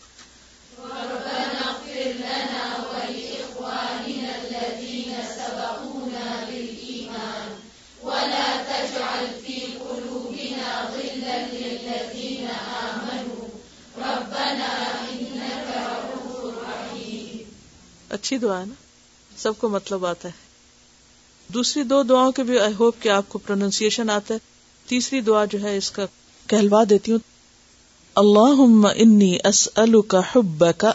اچھی 18.34 18.38
دعا 18.42 18.60
ہے 18.60 18.66
نا 18.66 18.74
سب 19.38 19.54
کو 19.60 19.68
مطلب 19.70 20.06
آتا 20.06 20.28
ہے 20.34 21.54
دوسری 21.54 21.82
دو 21.84 22.02
دعاؤں 22.10 22.32
کے 22.36 22.44
بھی 22.50 22.58
آئی 22.66 22.74
ہوپ 22.80 23.02
کہ 23.04 23.10
آپ 23.16 23.26
کو 23.30 23.38
پروننسیشن 23.48 24.10
آتا 24.10 24.34
ہے 24.34 24.40
تیسری 24.92 25.20
دعا 25.30 25.44
جو 25.54 25.62
ہے 25.64 25.76
اس 25.78 25.90
کا 25.98 26.06
کہلوا 26.54 26.84
دیتی 26.90 27.12
ہوں 27.12 27.20
اللہ 28.22 28.62
انی 29.04 29.36
اس 29.50 29.68
کا 30.14 30.22
حب 30.36 30.64
کا 30.84 30.92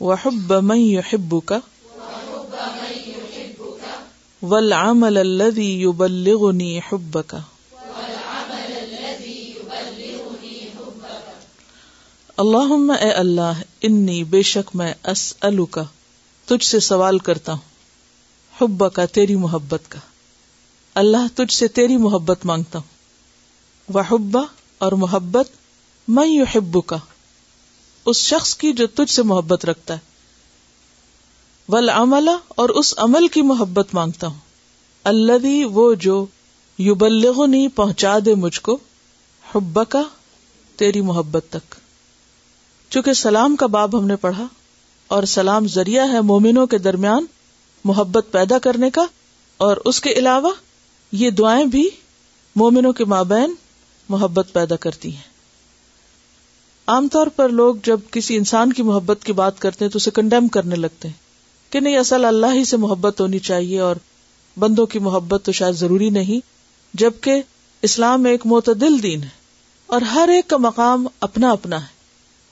وحب 0.00 0.52
من 0.64 0.78
يحبك 0.80 1.52
وحب 1.92 2.56
من 2.58 2.92
يحبك 2.92 4.42
والعمل 4.54 5.18
الذي 5.26 5.68
يبلغني 5.84 6.70
حبك 6.90 7.48
اللہ 12.40 12.90
اے 12.92 13.10
اللہ 13.20 13.60
انی 13.86 14.16
بے 14.32 14.40
شک 14.48 14.68
میں 14.76 14.92
کا 15.72 15.82
تجھ 16.46 16.64
سے 16.66 16.80
سوال 16.88 17.16
کرتا 17.28 17.52
ہوں 17.52 17.66
حب 18.60 18.84
کا 18.94 19.04
تیری 19.16 19.34
محبت 19.44 19.90
کا 19.94 19.98
اللہ 21.02 21.26
تجھ 21.36 21.54
سے 21.54 21.68
تیری 21.78 21.96
محبت 22.04 22.46
مانگتا 22.50 22.78
ہوں 22.78 23.98
حبا 24.10 24.42
اور 24.86 24.92
محبت 25.06 25.48
میں 26.18 26.26
یو 26.26 26.44
حب 26.54 26.78
کا 26.92 26.96
اس 28.12 28.20
شخص 28.26 28.54
کی 28.62 28.72
جو 28.82 28.86
تجھ 29.00 29.10
سے 29.14 29.22
محبت 29.32 29.64
رکھتا 29.72 29.94
ہے 29.94 30.06
ولا 31.74 31.98
عملہ 32.02 32.36
اور 32.62 32.68
اس 32.82 32.92
عمل 33.06 33.28
کی 33.38 33.42
محبت 33.52 33.94
مانگتا 34.00 34.26
ہوں 34.26 34.38
اللہ 35.14 35.38
بھی 35.48 35.62
وہ 35.80 35.92
جو 36.06 36.24
یو 36.86 36.94
بلغ 37.02 37.44
نہیں 37.46 37.68
پہنچا 37.82 38.16
دے 38.26 38.34
مجھ 38.46 38.60
کو 38.70 38.78
کا 39.94 40.02
تیری 40.82 41.00
محبت 41.12 41.46
تک 41.58 41.74
چونکہ 42.90 43.12
سلام 43.20 43.56
کا 43.62 43.66
باب 43.76 43.98
ہم 43.98 44.06
نے 44.06 44.16
پڑھا 44.20 44.46
اور 45.16 45.22
سلام 45.34 45.66
ذریعہ 45.74 46.06
ہے 46.12 46.20
مومنوں 46.30 46.66
کے 46.74 46.78
درمیان 46.86 47.24
محبت 47.84 48.26
پیدا 48.32 48.58
کرنے 48.66 48.90
کا 48.98 49.04
اور 49.66 49.76
اس 49.90 50.00
کے 50.00 50.12
علاوہ 50.20 50.50
یہ 51.22 51.30
دعائیں 51.40 51.64
بھی 51.74 51.88
مومنوں 52.62 52.92
کے 53.00 53.04
مابین 53.14 53.54
محبت 54.08 54.52
پیدا 54.52 54.76
کرتی 54.86 55.14
ہیں 55.14 55.26
عام 56.92 57.08
طور 57.12 57.26
پر 57.36 57.48
لوگ 57.60 57.76
جب 57.84 58.00
کسی 58.10 58.36
انسان 58.36 58.72
کی 58.72 58.82
محبت 58.90 59.24
کی 59.24 59.32
بات 59.40 59.58
کرتے 59.60 59.84
ہیں 59.84 59.90
تو 59.92 59.96
اسے 59.96 60.10
کنڈیم 60.18 60.48
کرنے 60.56 60.76
لگتے 60.76 61.08
ہیں 61.08 61.72
کہ 61.72 61.80
نہیں 61.80 61.96
اصل 61.98 62.24
اللہ 62.24 62.52
ہی 62.54 62.64
سے 62.64 62.76
محبت 62.84 63.20
ہونی 63.20 63.38
چاہیے 63.48 63.80
اور 63.88 63.96
بندوں 64.58 64.86
کی 64.94 64.98
محبت 65.08 65.44
تو 65.44 65.52
شاید 65.60 65.74
ضروری 65.80 66.08
نہیں 66.10 66.46
جبکہ 67.02 67.42
اسلام 67.88 68.24
ایک 68.26 68.46
معتدل 68.52 69.02
دین 69.02 69.22
ہے 69.22 69.28
اور 69.96 70.00
ہر 70.14 70.28
ایک 70.34 70.48
کا 70.50 70.56
مقام 70.70 71.06
اپنا 71.28 71.50
اپنا 71.58 71.80
ہے 71.82 71.96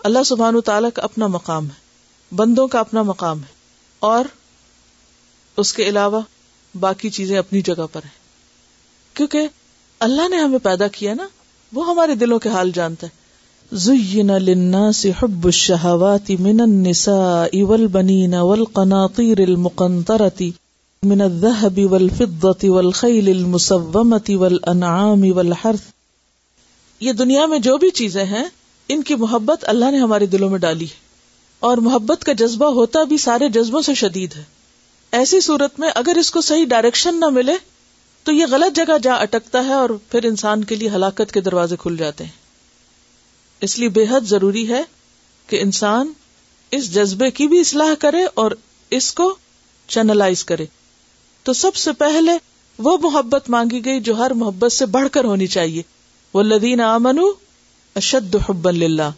اللہ 0.06 0.22
سبحان 0.26 0.54
و 0.56 0.60
تعالیٰ 0.66 0.88
کا 0.94 1.02
اپنا 1.02 1.26
مقام 1.34 1.64
ہے 1.68 2.34
بندوں 2.40 2.66
کا 2.74 2.78
اپنا 2.80 3.02
مقام 3.08 3.38
ہے 3.46 3.54
اور 4.08 4.24
اس 5.62 5.72
کے 5.78 5.86
علاوہ 5.88 6.20
باقی 6.84 7.08
چیزیں 7.16 7.36
اپنی 7.38 7.60
جگہ 7.68 7.86
پر 7.92 8.04
ہیں 8.10 9.16
کیونکہ 9.16 9.48
اللہ 10.06 10.28
نے 10.34 10.36
ہمیں 10.42 10.58
پیدا 10.68 10.86
کیا 10.98 11.14
نا 11.22 11.26
وہ 11.78 11.86
ہمارے 11.88 12.14
دلوں 12.22 12.38
کے 12.44 12.48
حال 12.56 12.70
جانتا 12.76 13.06
ہے 13.06 13.76
زین 13.86 14.30
للناس 14.42 15.04
حب 15.22 15.44
الشہوات 15.52 16.30
من 16.48 16.60
النساء 16.66 17.62
والبنین 17.70 18.34
والقناطیر 18.50 19.40
المقنطرت 19.48 20.42
من 21.14 21.20
الذہب 21.28 21.80
والفضة 21.94 22.68
والخیل 22.76 23.32
المصومت 23.36 24.30
والانعام 24.44 25.26
والحرث 25.40 25.90
یہ 27.08 27.12
دنیا 27.22 27.46
میں 27.54 27.58
جو 27.70 27.76
بھی 27.86 27.90
چیزیں 28.02 28.24
ہیں 28.36 28.44
ان 28.94 29.02
کی 29.02 29.14
محبت 29.20 29.64
اللہ 29.68 29.90
نے 29.90 29.98
ہمارے 29.98 30.26
دلوں 30.34 30.50
میں 30.50 30.58
ڈالی 30.58 30.84
ہے 30.86 31.04
اور 31.68 31.78
محبت 31.84 32.24
کا 32.24 32.32
جذبہ 32.42 32.66
ہوتا 32.74 33.02
بھی 33.12 33.16
سارے 33.18 33.48
جذبوں 33.54 33.80
سے 33.82 33.94
شدید 34.02 34.34
ہے 34.36 34.42
ایسی 35.20 35.40
صورت 35.40 35.80
میں 35.80 35.88
اگر 35.94 36.16
اس 36.20 36.30
کو 36.30 36.40
صحیح 36.48 36.64
ڈائریکشن 36.68 37.18
نہ 37.20 37.28
ملے 37.38 37.54
تو 38.24 38.32
یہ 38.32 38.46
غلط 38.50 38.76
جگہ 38.76 38.98
جا 39.02 39.14
اٹکتا 39.26 39.64
ہے 39.66 39.72
اور 39.72 39.90
پھر 40.10 40.24
انسان 40.30 40.64
کے 40.70 40.76
لیے 40.76 40.88
ہلاکت 40.94 41.32
کے 41.32 41.40
دروازے 41.48 41.76
کھل 41.80 41.96
جاتے 41.98 42.24
ہیں 42.24 42.44
اس 43.66 43.78
لیے 43.78 43.88
بے 43.98 44.04
حد 44.10 44.26
ضروری 44.28 44.68
ہے 44.68 44.82
کہ 45.50 45.60
انسان 45.62 46.10
اس 46.78 46.92
جذبے 46.94 47.30
کی 47.38 47.46
بھی 47.48 47.60
اصلاح 47.60 47.92
کرے 48.00 48.24
اور 48.42 48.50
اس 48.98 49.12
کو 49.20 49.34
چینلائز 49.96 50.44
کرے 50.44 50.66
تو 51.44 51.52
سب 51.62 51.76
سے 51.82 51.92
پہلے 51.98 52.32
وہ 52.88 52.96
محبت 53.02 53.50
مانگی 53.50 53.84
گئی 53.84 54.00
جو 54.10 54.16
ہر 54.18 54.30
محبت 54.44 54.72
سے 54.72 54.86
بڑھ 54.96 55.08
کر 55.12 55.24
ہونی 55.24 55.46
چاہیے 55.56 55.82
وہ 56.34 56.42
لدین 56.42 56.80
آمنو 56.86 57.26
اشد 57.98 58.34
حب 58.48 58.66
اللہ 58.68 59.10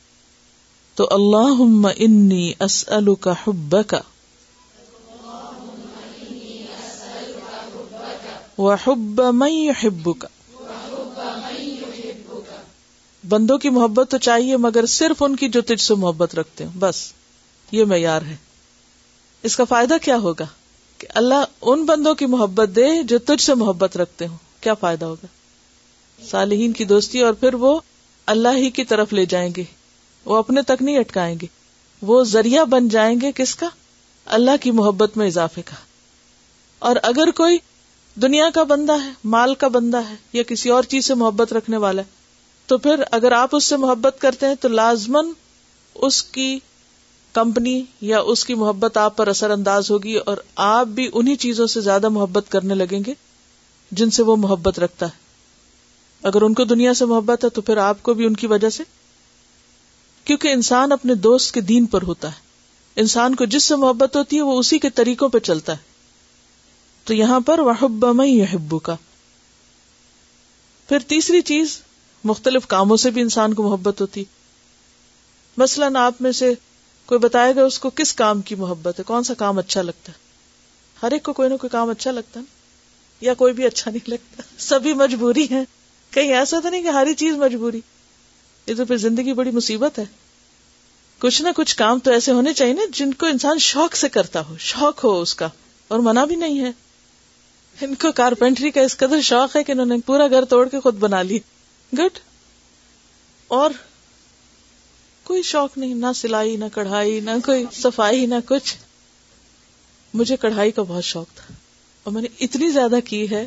تو 0.96 1.06
اللہ 1.14 1.60
انی 2.04 2.42
اسل 2.66 3.14
کا 3.24 3.32
حب 3.46 3.74
کا 3.88 4.00
بندوں 13.28 13.56
کی 13.62 13.68
محبت 13.70 14.10
تو 14.10 14.18
چاہیے 14.26 14.56
مگر 14.68 14.86
صرف 14.96 15.22
ان 15.22 15.34
کی 15.42 15.48
جو 15.58 15.60
تجھ 15.72 15.82
سے 15.86 15.94
محبت 16.04 16.34
رکھتے 16.42 16.64
ہوں 16.64 16.78
بس 16.86 17.02
یہ 17.78 17.84
معیار 17.94 18.22
ہے 18.30 18.36
اس 19.50 19.56
کا 19.56 19.64
فائدہ 19.72 19.96
کیا 20.02 20.16
ہوگا 20.28 20.46
کہ 20.98 21.06
اللہ 21.22 21.42
ان 21.74 21.84
بندوں 21.86 22.14
کی 22.22 22.26
محبت 22.38 22.74
دے 22.76 22.86
جو 23.14 23.18
تجھ 23.32 23.42
سے 23.44 23.54
محبت 23.64 23.96
رکھتے 24.04 24.26
ہوں 24.26 24.36
کیا 24.60 24.74
فائدہ 24.86 25.04
ہوگا 25.04 25.36
صالحین 26.30 26.72
کی 26.78 26.84
دوستی 26.96 27.20
اور 27.22 27.32
پھر 27.42 27.54
وہ 27.66 27.78
اللہ 28.32 28.56
ہی 28.62 28.68
کی 28.76 28.84
طرف 28.88 29.12
لے 29.16 29.24
جائیں 29.32 29.50
گے 29.56 29.62
وہ 30.30 30.36
اپنے 30.36 30.62
تک 30.70 30.80
نہیں 30.86 30.96
اٹکائیں 30.98 31.34
گے 31.42 31.46
وہ 32.08 32.22
ذریعہ 32.30 32.64
بن 32.72 32.88
جائیں 32.94 33.14
گے 33.20 33.30
کس 33.36 33.54
کا 33.60 33.68
اللہ 34.38 34.56
کی 34.62 34.70
محبت 34.80 35.16
میں 35.16 35.26
اضافے 35.26 35.62
کا 35.70 35.74
اور 36.88 36.96
اگر 37.12 37.30
کوئی 37.38 37.58
دنیا 38.22 38.48
کا 38.54 38.62
بندہ 38.72 38.92
ہے 39.04 39.10
مال 39.36 39.54
کا 39.62 39.68
بندہ 39.78 40.00
ہے 40.08 40.14
یا 40.32 40.42
کسی 40.48 40.70
اور 40.76 40.88
چیز 40.94 41.06
سے 41.06 41.14
محبت 41.22 41.52
رکھنے 41.56 41.76
والا 41.86 42.02
ہے 42.02 42.16
تو 42.72 42.78
پھر 42.86 43.02
اگر 43.18 43.32
آپ 43.32 43.54
اس 43.56 43.64
سے 43.72 43.76
محبت 43.86 44.16
کرتے 44.20 44.46
ہیں 44.48 44.54
تو 44.60 44.68
لازمن 44.68 45.30
اس 46.08 46.22
کی 46.36 46.48
کمپنی 47.38 47.80
یا 48.10 48.20
اس 48.32 48.44
کی 48.44 48.54
محبت 48.64 48.96
آپ 49.06 49.16
پر 49.16 49.28
اثر 49.34 49.50
انداز 49.56 49.90
ہوگی 49.90 50.14
اور 50.32 50.36
آپ 50.68 50.88
بھی 51.00 51.08
انہی 51.20 51.34
چیزوں 51.46 51.66
سے 51.76 51.80
زیادہ 51.88 52.08
محبت 52.18 52.50
کرنے 52.56 52.74
لگیں 52.74 53.00
گے 53.06 53.14
جن 54.00 54.10
سے 54.18 54.22
وہ 54.30 54.36
محبت 54.44 54.78
رکھتا 54.86 55.06
ہے 55.06 55.26
اگر 56.26 56.42
ان 56.42 56.54
کو 56.54 56.64
دنیا 56.64 56.92
سے 56.94 57.04
محبت 57.06 57.44
ہے 57.44 57.48
تو 57.54 57.60
پھر 57.62 57.76
آپ 57.78 58.02
کو 58.02 58.14
بھی 58.14 58.24
ان 58.26 58.34
کی 58.36 58.46
وجہ 58.46 58.68
سے 58.76 58.82
کیونکہ 60.24 60.52
انسان 60.52 60.92
اپنے 60.92 61.14
دوست 61.14 61.52
کے 61.54 61.60
دین 61.72 61.86
پر 61.92 62.02
ہوتا 62.06 62.28
ہے 62.28 62.46
انسان 63.00 63.34
کو 63.34 63.44
جس 63.54 63.64
سے 63.64 63.76
محبت 63.76 64.16
ہوتی 64.16 64.36
ہے 64.36 64.42
وہ 64.42 64.58
اسی 64.58 64.78
کے 64.78 64.90
طریقوں 64.94 65.28
پہ 65.28 65.38
چلتا 65.48 65.72
ہے 65.72 65.86
تو 67.04 67.14
یہاں 67.14 67.38
پر 67.46 67.58
وہ 67.66 67.72
حب 67.82 68.04
میں 68.16 68.26
یحبو 68.26 68.78
کا 68.88 68.94
پھر 70.88 70.98
تیسری 71.08 71.40
چیز 71.50 71.78
مختلف 72.24 72.66
کاموں 72.66 72.96
سے 72.96 73.10
بھی 73.16 73.20
انسان 73.22 73.54
کو 73.54 73.62
محبت 73.68 74.00
ہوتی 74.00 74.24
مثلاً 75.58 75.96
آپ 75.96 76.20
میں 76.22 76.32
سے 76.38 76.52
کوئی 77.06 77.18
بتائے 77.20 77.54
گا 77.56 77.64
اس 77.64 77.78
کو 77.78 77.90
کس 77.94 78.12
کام 78.14 78.40
کی 78.48 78.54
محبت 78.54 78.98
ہے 78.98 79.04
کون 79.06 79.24
سا 79.24 79.34
کام 79.38 79.58
اچھا 79.58 79.82
لگتا 79.82 80.12
ہے 80.12 80.16
ہر 81.02 81.12
ایک 81.12 81.22
کو 81.22 81.32
کوئی 81.32 81.48
نہ 81.48 81.56
کوئی 81.60 81.70
کام 81.70 81.90
اچھا 81.90 82.10
لگتا 82.10 82.40
ہے 82.40 82.44
یا 83.26 83.34
کوئی 83.34 83.52
بھی 83.52 83.66
اچھا 83.66 83.90
نہیں 83.90 84.08
لگتا 84.10 84.42
سبھی 84.68 84.92
مجبوری 84.94 85.46
ہے 85.50 85.62
کہیں 86.14 86.32
ایسا 86.34 86.58
تو 86.62 86.68
نہیں 86.68 86.82
کہ 86.82 86.88
ہاری 86.96 87.14
چیز 87.22 87.34
مجبوری 87.38 87.80
یہ 88.66 88.74
تو 88.76 88.84
پھر 88.84 88.96
زندگی 89.06 89.32
بڑی 89.32 89.50
مصیبت 89.50 89.98
ہے 89.98 90.04
کچھ 91.18 91.40
نہ 91.42 91.48
کچھ 91.56 91.76
کام 91.76 91.98
تو 92.06 92.10
ایسے 92.12 92.32
ہونے 92.32 92.52
چاہیے 92.54 92.72
نا 92.72 92.82
جن 92.96 93.12
کو 93.22 93.26
انسان 93.26 93.58
شوق 93.68 93.96
سے 93.96 94.08
کرتا 94.16 94.40
ہو 94.48 94.54
شوق 94.70 95.04
ہو 95.04 95.20
اس 95.20 95.34
کا 95.34 95.48
اور 95.94 95.98
منع 96.08 96.24
بھی 96.32 96.36
نہیں 96.36 96.60
ہے 96.64 96.70
ان 97.84 97.94
کو 98.02 98.10
کارپینٹری 98.16 98.70
کا 98.76 98.80
اس 98.80 98.96
قدر 98.98 99.20
شوق 99.22 99.56
ہے 99.56 99.62
کہ 99.64 99.72
انہوں 99.72 99.86
نے 99.86 99.96
پورا 100.06 100.26
گھر 100.30 100.44
توڑ 100.52 100.68
کے 100.68 100.80
خود 100.80 100.94
بنا 101.04 101.22
لی 101.22 101.38
گڈ 101.98 102.18
اور 103.58 103.70
کوئی 105.24 105.42
شوق 105.50 105.76
نہیں 105.78 105.94
نہ 105.94 106.12
سلائی 106.16 106.56
نہ 106.56 106.64
کڑھائی 106.74 107.20
نہ 107.24 107.30
کوئی 107.44 107.64
صفائی 107.72 108.26
نہ 108.26 108.34
کچھ 108.48 108.74
مجھے 110.14 110.36
کڑھائی 110.40 110.70
کا 110.72 110.82
بہت 110.88 111.04
شوق 111.04 111.34
تھا 111.36 111.54
اور 112.04 112.12
میں 112.12 112.22
نے 112.22 112.28
اتنی 112.44 112.70
زیادہ 112.72 112.98
کی 113.06 113.24
ہے 113.30 113.44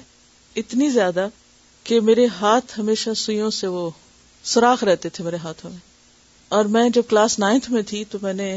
اتنی 0.62 0.90
زیادہ 0.90 1.28
کہ 1.84 2.00
میرے 2.08 2.26
ہاتھ 2.40 2.80
ہمیشہ 2.80 3.10
سوئیوں 3.18 3.50
سے 3.52 3.68
وہ 3.68 3.90
سوراخ 4.54 4.84
رہتے 4.84 5.10
تھے 5.14 5.24
میرے 5.24 5.38
ہاتھوں 5.44 5.70
میں 5.72 5.78
اور 6.58 6.66
میں 6.76 6.88
جب 6.94 7.02
کلاس 7.10 7.38
نائنتھ 7.40 7.70
میں 7.72 7.82
تھی 7.88 8.04
تو 8.10 8.18
میں 8.22 8.34
نے 8.34 8.52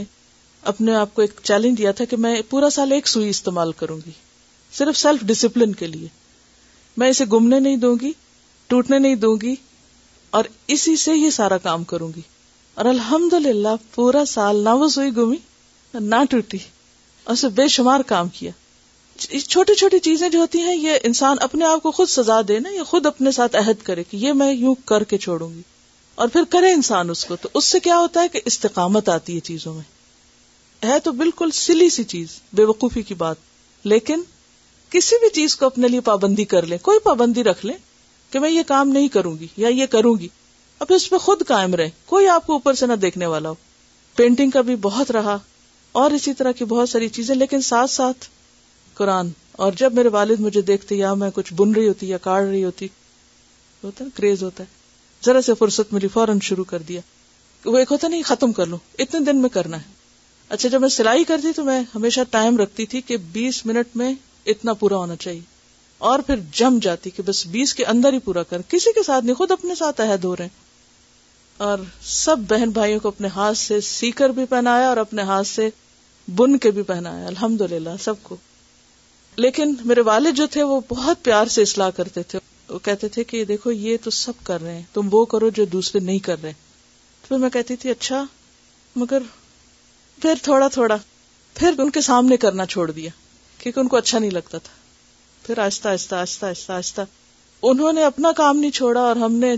اپنے 0.72 0.94
آپ 0.96 1.14
کو 1.14 1.22
ایک 1.22 1.40
چیلنج 1.42 1.78
دیا 1.78 1.92
تھا 2.00 2.04
کہ 2.10 2.16
میں 2.24 2.40
پورا 2.50 2.70
سال 2.76 2.92
ایک 2.92 3.08
سوئی 3.08 3.28
استعمال 3.30 3.72
کروں 3.80 3.98
گی 4.06 4.10
صرف 4.78 4.96
سیلف 4.98 5.20
ڈسپلن 5.26 5.72
کے 5.82 5.86
لیے 5.86 6.08
میں 7.02 7.08
اسے 7.10 7.24
گمنے 7.32 7.58
نہیں 7.60 7.76
دوں 7.86 7.94
گی 8.00 8.12
ٹوٹنے 8.68 8.98
نہیں 8.98 9.14
دوں 9.24 9.36
گی 9.42 9.54
اور 10.38 10.44
اسی 10.76 10.96
سے 11.04 11.14
یہ 11.14 11.30
سارا 11.30 11.58
کام 11.68 11.84
کروں 11.92 12.08
گی 12.16 12.20
اور 12.74 12.84
الحمد 12.94 13.32
للہ 13.46 13.76
پورا 13.94 14.24
سال 14.28 14.62
نہ 14.64 14.68
وہ 14.78 14.88
سوئی 14.98 15.16
گمی 15.16 15.36
نہ 16.00 16.22
ٹوٹی 16.30 16.58
اور 17.24 17.32
اسے 17.34 17.48
بے 17.58 17.68
شمار 17.78 18.00
کام 18.06 18.28
کیا 18.38 18.50
چھوٹی 19.18 19.74
چھوٹی 19.78 19.98
چیزیں 20.04 20.28
جو 20.28 20.38
ہوتی 20.40 20.58
ہیں 20.62 20.74
یہ 20.76 20.98
انسان 21.04 21.36
اپنے 21.40 21.64
آپ 21.64 21.82
کو 21.82 21.90
خود 21.92 22.08
سزا 22.08 22.40
دے 22.48 22.58
نا 22.60 22.70
یا 22.74 22.84
خود 22.84 23.06
اپنے 23.06 23.30
ساتھ 23.32 23.56
عہد 23.56 23.82
کرے 23.86 24.02
کہ 24.10 24.16
یہ 24.16 24.32
میں 24.40 24.52
یوں 24.52 24.74
کر 24.86 25.04
کے 25.10 25.18
چھوڑوں 25.18 25.48
گی 25.54 25.60
اور 26.22 26.28
پھر 26.32 26.42
کرے 26.50 26.72
انسان 26.72 27.10
اس 27.10 27.24
کو 27.24 27.36
تو 27.42 27.48
اس 27.54 27.64
سے 27.74 27.80
کیا 27.80 27.98
ہوتا 27.98 28.22
ہے 28.22 28.28
کہ 28.32 28.40
استقامت 28.46 29.08
آتی 29.08 29.34
ہے 29.34 29.40
چیزوں 29.50 29.74
میں 29.74 30.88
ہے 30.90 30.98
تو 31.04 31.12
بالکل 31.20 31.50
سلی 31.54 31.88
سی 31.90 32.04
چیز 32.14 32.38
بے 32.54 32.64
وقوفی 32.64 33.02
کی 33.02 33.14
بات 33.22 33.36
لیکن 33.92 34.22
کسی 34.90 35.16
بھی 35.20 35.28
چیز 35.34 35.56
کو 35.56 35.66
اپنے 35.66 35.88
لیے 35.88 36.00
پابندی 36.10 36.44
کر 36.54 36.66
لیں 36.66 36.78
کوئی 36.82 36.98
پابندی 37.04 37.44
رکھ 37.44 37.64
لیں 37.66 37.76
کہ 38.30 38.38
میں 38.40 38.50
یہ 38.50 38.62
کام 38.66 38.88
نہیں 38.88 39.08
کروں 39.18 39.36
گی 39.40 39.46
یا 39.56 39.68
یہ 39.68 39.86
کروں 39.90 40.14
گی 40.18 40.28
اب 40.80 40.92
اس 40.94 41.08
پہ 41.10 41.18
خود 41.26 41.42
قائم 41.46 41.74
رہے 41.74 41.90
کوئی 42.06 42.28
آپ 42.28 42.46
کو 42.46 42.52
اوپر 42.52 42.74
سے 42.82 42.86
نہ 42.86 42.92
دیکھنے 43.06 43.26
والا 43.34 43.48
ہو 43.48 43.54
پینٹنگ 44.16 44.50
کا 44.50 44.60
بھی 44.70 44.76
بہت 44.82 45.10
رہا 45.10 45.38
اور 46.02 46.10
اسی 46.10 46.32
طرح 46.38 46.52
کی 46.58 46.64
بہت 46.74 46.88
ساری 46.88 47.08
چیزیں 47.08 47.34
لیکن 47.34 47.60
ساتھ 47.62 47.90
ساتھ 47.90 48.28
قرآن 48.96 49.28
اور 49.64 49.72
جب 49.78 49.92
میرے 49.94 50.08
والد 50.18 50.40
مجھے 50.40 50.60
دیکھتے 50.70 50.94
یا 50.96 51.12
میں 51.22 51.30
کچھ 51.34 51.52
بن 51.56 51.72
رہی 51.74 51.88
ہوتی 51.88 52.08
یا 52.08 52.18
کاٹ 52.22 52.42
رہی 52.44 52.62
ہوتی 52.64 52.86
ہوتا 53.84 54.04
کریز 54.14 54.42
ہوتا 54.42 54.64
ہے 54.64 55.22
ذرا 55.26 55.42
سے 55.42 55.54
فرصت 55.58 55.94
فوراً 56.12 56.38
شروع 56.48 56.64
کر 56.68 56.82
دیا 56.88 57.00
وہ 57.64 57.76
ایک 57.78 57.92
ہوتا 57.92 58.08
نہیں 58.08 58.22
ختم 58.26 58.52
کر 58.52 58.66
لوں 58.66 58.78
اتنے 59.02 59.20
دن 59.32 59.36
میں 59.42 59.48
کرنا 59.52 59.76
ہے 59.82 59.92
اچھا 60.54 60.68
جب 60.68 60.80
میں 60.80 60.88
سلائی 60.96 61.24
کرتی 61.30 61.52
تو 61.56 61.64
میں 61.64 61.80
ہمیشہ 61.94 62.20
ٹائم 62.30 62.56
رکھتی 62.58 62.86
تھی 62.94 63.00
کہ 63.10 63.16
بیس 63.36 63.64
منٹ 63.66 63.96
میں 63.96 64.12
اتنا 64.52 64.72
پورا 64.82 64.96
ہونا 64.96 65.16
چاہیے 65.24 65.40
اور 66.10 66.18
پھر 66.26 66.40
جم 66.58 66.78
جاتی 66.82 67.10
کہ 67.16 67.22
بس 67.26 67.46
بیس 67.54 67.74
کے 67.74 67.84
اندر 67.92 68.12
ہی 68.12 68.18
پورا 68.24 68.42
کر 68.50 68.62
کسی 68.74 68.92
کے 68.94 69.02
ساتھ 69.06 69.24
نہیں 69.24 69.36
خود 69.36 69.50
اپنے 69.50 69.74
ساتھ 69.78 70.00
عہد 70.00 70.24
ہو 70.24 70.34
رہے 70.36 70.44
ہیں 70.44 70.62
اور 71.68 71.78
سب 72.18 72.38
بہن 72.48 72.70
بھائیوں 72.78 73.00
کو 73.00 73.08
اپنے 73.08 73.28
ہاتھ 73.36 73.58
سے 73.58 73.80
سی 73.90 74.10
کر 74.20 74.30
بھی 74.38 74.44
پہنایا 74.52 74.88
اور 74.88 74.96
اپنے 75.06 75.22
ہاتھ 75.32 75.46
سے 75.46 75.68
بن 76.36 76.56
کے 76.66 76.70
بھی 76.78 76.82
پہنایا 76.90 77.26
الحمد 77.26 77.60
للہ 77.72 77.96
سب 78.04 78.22
کو 78.22 78.36
لیکن 79.42 79.74
میرے 79.84 80.00
والد 80.06 80.36
جو 80.36 80.46
تھے 80.50 80.62
وہ 80.62 80.80
بہت 80.88 81.22
پیار 81.24 81.46
سے 81.54 81.62
اصلاح 81.62 81.90
کرتے 81.96 82.22
تھے 82.28 82.38
وہ 82.68 82.78
کہتے 82.84 83.08
تھے 83.14 83.24
کہ 83.30 83.44
دیکھو 83.44 83.70
یہ 83.70 83.96
تو 84.02 84.10
سب 84.18 84.44
کر 84.46 84.62
رہے 84.62 84.74
ہیں 84.74 84.82
تم 84.92 85.08
وہ 85.12 85.24
کرو 85.32 85.48
جو 85.56 85.64
دوسرے 85.72 86.00
نہیں 86.04 86.18
کر 86.24 86.36
رہے 86.42 86.52
تو 86.52 87.28
پھر 87.28 87.38
میں 87.44 87.50
کہتی 87.52 87.76
تھی 87.82 87.90
اچھا 87.90 88.22
مگر 88.96 89.22
پھر 90.22 90.34
تھوڑا 90.42 90.68
تھوڑا 90.74 90.96
پھر 91.54 91.74
ان 91.80 91.90
کے 91.90 92.00
سامنے 92.00 92.36
کرنا 92.44 92.66
چھوڑ 92.66 92.90
دیا 92.90 93.10
کیونکہ 93.58 93.80
ان 93.80 93.88
کو 93.88 93.96
اچھا 93.96 94.18
نہیں 94.18 94.30
لگتا 94.30 94.58
تھا 94.62 94.72
پھر 95.46 95.58
آہستہ 95.64 95.88
آہستہ 95.88 96.14
آہستہ 96.14 96.46
آہستہ 96.46 96.72
آہستہ 96.72 97.00
انہوں 97.70 97.92
نے 97.92 98.04
اپنا 98.04 98.32
کام 98.36 98.56
نہیں 98.58 98.70
چھوڑا 98.76 99.00
اور 99.00 99.16
ہم 99.16 99.34
نے 99.44 99.54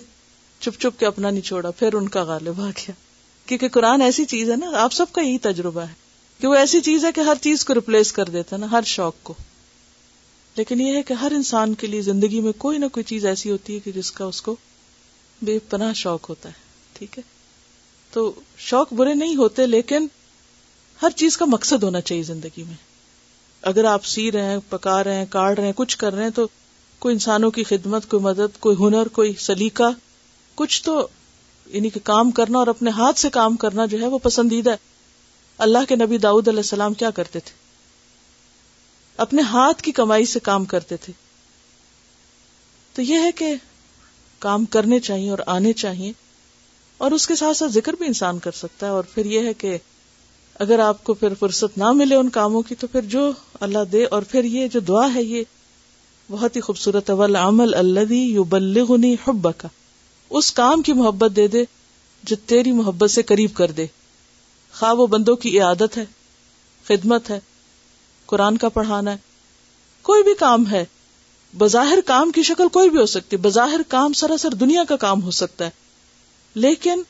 چپ 0.60 0.80
چپ 0.80 0.98
کے 1.00 1.06
اپنا 1.06 1.30
نہیں 1.30 1.42
چھوڑا 1.46 1.70
پھر 1.78 1.94
ان 1.94 2.08
کا 2.14 2.22
غالب 2.24 2.60
آ 2.60 2.68
گیا 2.76 2.92
کیونکہ 3.46 3.68
قرآن 3.72 4.02
ایسی 4.02 4.24
چیز 4.34 4.50
ہے 4.50 4.56
نا 4.56 4.70
آپ 4.82 4.92
سب 4.92 5.12
کا 5.12 5.22
یہی 5.22 5.38
تجربہ 5.48 5.80
ہے 5.80 5.92
کہ 6.40 6.46
وہ 6.46 6.54
ایسی 6.54 6.80
چیز 6.90 7.04
ہے 7.04 7.12
کہ 7.14 7.20
ہر 7.30 7.42
چیز 7.42 7.64
کو 7.64 7.74
ریپلیس 7.74 8.12
کر 8.12 8.28
دیتا 8.32 8.56
ہے 8.56 8.60
نا 8.60 8.70
ہر 8.70 8.82
شوق 8.94 9.14
کو 9.22 9.34
لیکن 10.56 10.80
یہ 10.80 10.94
ہے 10.96 11.02
کہ 11.08 11.12
ہر 11.22 11.32
انسان 11.36 11.74
کے 11.80 11.86
لیے 11.86 12.02
زندگی 12.02 12.40
میں 12.40 12.52
کوئی 12.58 12.78
نہ 12.78 12.86
کوئی 12.92 13.04
چیز 13.04 13.24
ایسی 13.30 13.50
ہوتی 13.50 13.74
ہے 13.74 13.78
کہ 13.84 13.92
جس 13.92 14.10
کا 14.18 14.24
اس 14.24 14.40
کو 14.42 14.54
بے 15.48 15.58
پناہ 15.70 15.92
شوق 16.02 16.28
ہوتا 16.28 16.48
ہے 16.48 16.98
ٹھیک 16.98 17.18
ہے 17.18 17.22
تو 18.12 18.32
شوق 18.68 18.92
برے 19.00 19.14
نہیں 19.14 19.34
ہوتے 19.36 19.66
لیکن 19.66 20.06
ہر 21.02 21.10
چیز 21.16 21.36
کا 21.36 21.44
مقصد 21.54 21.82
ہونا 21.82 22.00
چاہیے 22.00 22.22
زندگی 22.22 22.62
میں 22.68 22.74
اگر 23.70 23.84
آپ 23.90 24.04
سی 24.12 24.30
رہے 24.32 24.50
ہیں 24.52 24.56
پکا 24.68 25.02
رہے 25.04 25.16
ہیں 25.18 25.26
کاٹ 25.30 25.58
رہے 25.58 25.66
ہیں 25.66 25.72
کچھ 25.76 25.96
کر 25.98 26.14
رہے 26.14 26.22
ہیں 26.24 26.30
تو 26.34 26.46
کوئی 26.98 27.12
انسانوں 27.14 27.50
کی 27.56 27.62
خدمت 27.70 28.08
کوئی 28.10 28.22
مدد 28.22 28.58
کوئی 28.66 28.76
ہنر 28.80 29.08
کوئی 29.18 29.32
سلیقہ 29.46 29.90
کچھ 30.60 30.82
تو 30.84 31.06
یعنی 31.72 31.88
کہ 31.90 32.00
کام 32.04 32.30
کرنا 32.40 32.58
اور 32.58 32.66
اپنے 32.72 32.90
ہاتھ 32.96 33.18
سے 33.20 33.30
کام 33.30 33.56
کرنا 33.64 33.86
جو 33.94 34.00
ہے 34.00 34.06
وہ 34.08 34.18
پسندیدہ 34.28 34.70
ہے 34.70 34.84
اللہ 35.66 35.84
کے 35.88 35.96
نبی 36.04 36.18
داؤد 36.26 36.48
علیہ 36.48 36.58
السلام 36.66 36.94
کیا 37.02 37.10
کرتے 37.20 37.40
تھے 37.44 37.64
اپنے 39.24 39.42
ہاتھ 39.50 39.82
کی 39.82 39.92
کمائی 39.92 40.24
سے 40.26 40.40
کام 40.42 40.64
کرتے 40.72 40.96
تھے 41.04 41.12
تو 42.94 43.02
یہ 43.02 43.18
ہے 43.24 43.30
کہ 43.36 43.54
کام 44.38 44.64
کرنے 44.74 44.98
چاہیے 45.06 45.30
اور 45.30 45.38
آنے 45.54 45.72
چاہیے 45.82 46.12
اور 47.04 47.10
اس 47.12 47.26
کے 47.26 47.34
ساتھ 47.36 47.56
ساتھ 47.56 47.72
ذکر 47.72 47.92
بھی 47.98 48.06
انسان 48.06 48.38
کر 48.46 48.50
سکتا 48.58 48.86
ہے 48.86 48.90
اور 48.92 49.04
پھر 49.14 49.26
یہ 49.26 49.46
ہے 49.46 49.52
کہ 49.62 49.76
اگر 50.64 50.78
آپ 50.80 51.02
کو 51.04 51.14
پھر 51.14 51.34
فرصت 51.40 51.76
نہ 51.78 51.90
ملے 51.94 52.14
ان 52.16 52.28
کاموں 52.36 52.62
کی 52.68 52.74
تو 52.82 52.86
پھر 52.92 53.00
جو 53.14 53.30
اللہ 53.66 53.84
دے 53.92 54.04
اور 54.18 54.22
پھر 54.30 54.44
یہ 54.44 54.68
جو 54.76 54.80
دعا 54.88 55.06
ہے 55.14 55.22
یہ 55.22 55.42
بہت 56.30 56.56
ہی 56.56 56.60
خوبصورت 56.60 57.10
اول 57.10 57.36
عمل 57.36 57.74
اللہ 57.78 58.12
یو 58.12 58.44
حب 59.26 59.48
کا 59.58 59.68
اس 60.38 60.50
کام 60.52 60.82
کی 60.82 60.92
محبت 61.00 61.36
دے 61.36 61.46
دے 61.48 61.64
جو 62.30 62.36
تیری 62.46 62.72
محبت 62.72 63.10
سے 63.10 63.22
قریب 63.22 63.50
کر 63.56 63.70
دے 63.70 63.86
خواہ 64.78 64.92
وہ 64.96 65.06
بندوں 65.06 65.36
کی 65.44 65.58
عادت 65.60 65.96
ہے 65.96 66.04
خدمت 66.88 67.30
ہے 67.30 67.38
قرآن 68.32 68.56
کا 68.64 68.68
پڑھانا 68.76 69.12
ہے 69.12 69.16
کوئی 70.08 70.22
بھی 70.24 70.32
کام 70.38 70.64
ہے 70.70 70.80
بظاہر 71.58 71.98
کام 72.06 72.30
کی 72.38 72.42
شکل 72.48 72.68
کوئی 72.78 72.88
بھی 72.90 72.96
ہو 72.98 73.04
سکتی 73.12 73.36
بظاہر 73.48 73.80
کام 73.88 74.12
سراسر 74.22 74.54
دنیا 74.62 74.82
کا 74.88 74.96
کام 75.04 75.22
ہو 75.22 75.30
سکتا 75.40 75.62
ہے 75.64 75.70
لیکن 76.64 77.02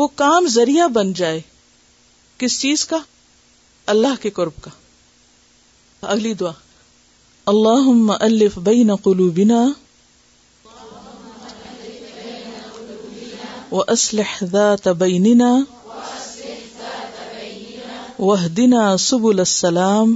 وہ 0.00 0.06
کام 0.22 0.42
ذریعہ 0.56 0.86
بن 0.98 1.12
جائے 1.22 1.40
کس 2.38 2.52
چیز 2.60 2.80
کا 2.92 2.98
اللہ 3.94 4.14
کے 4.22 4.30
قرب 4.38 4.56
کا 4.64 4.70
اگلی 6.14 6.32
دعا 6.42 6.50
اللہ 7.52 7.86
الف 8.20 8.54
بین 8.58 8.64
بئی 8.68 8.80
نقلو 8.90 9.26
بینا 9.38 9.60
وح 18.26 18.44
دینا 18.56 18.82
سب 19.04 19.22
السلام 19.26 20.08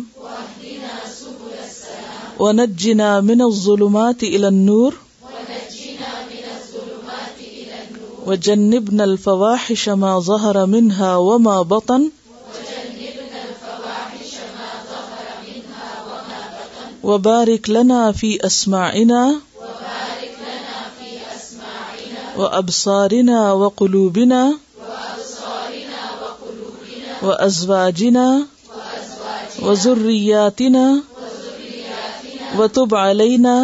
ونجنا 2.45 3.21
من 3.27 3.43
الظلمات 3.43 4.23
الى 4.23 4.49
النور 4.49 4.95
وجنبنا 8.27 9.05
الفواحش 9.05 9.89
ما 10.03 10.19
ظهر 10.29 10.67
منها 10.67 11.17
وما 11.17 11.63
بطن 11.63 12.09
وبارك 17.05 17.71
لنا 17.71 18.13
في 18.13 18.31
اسماعنا 18.47 19.41
وابصارنا 22.37 23.53
وقلوبنا 23.53 24.55
وازواجنا 27.23 28.47
وذرياتنا 29.63 31.03
و 32.59 32.67
تو 32.77 32.83
بلینا 32.93 33.55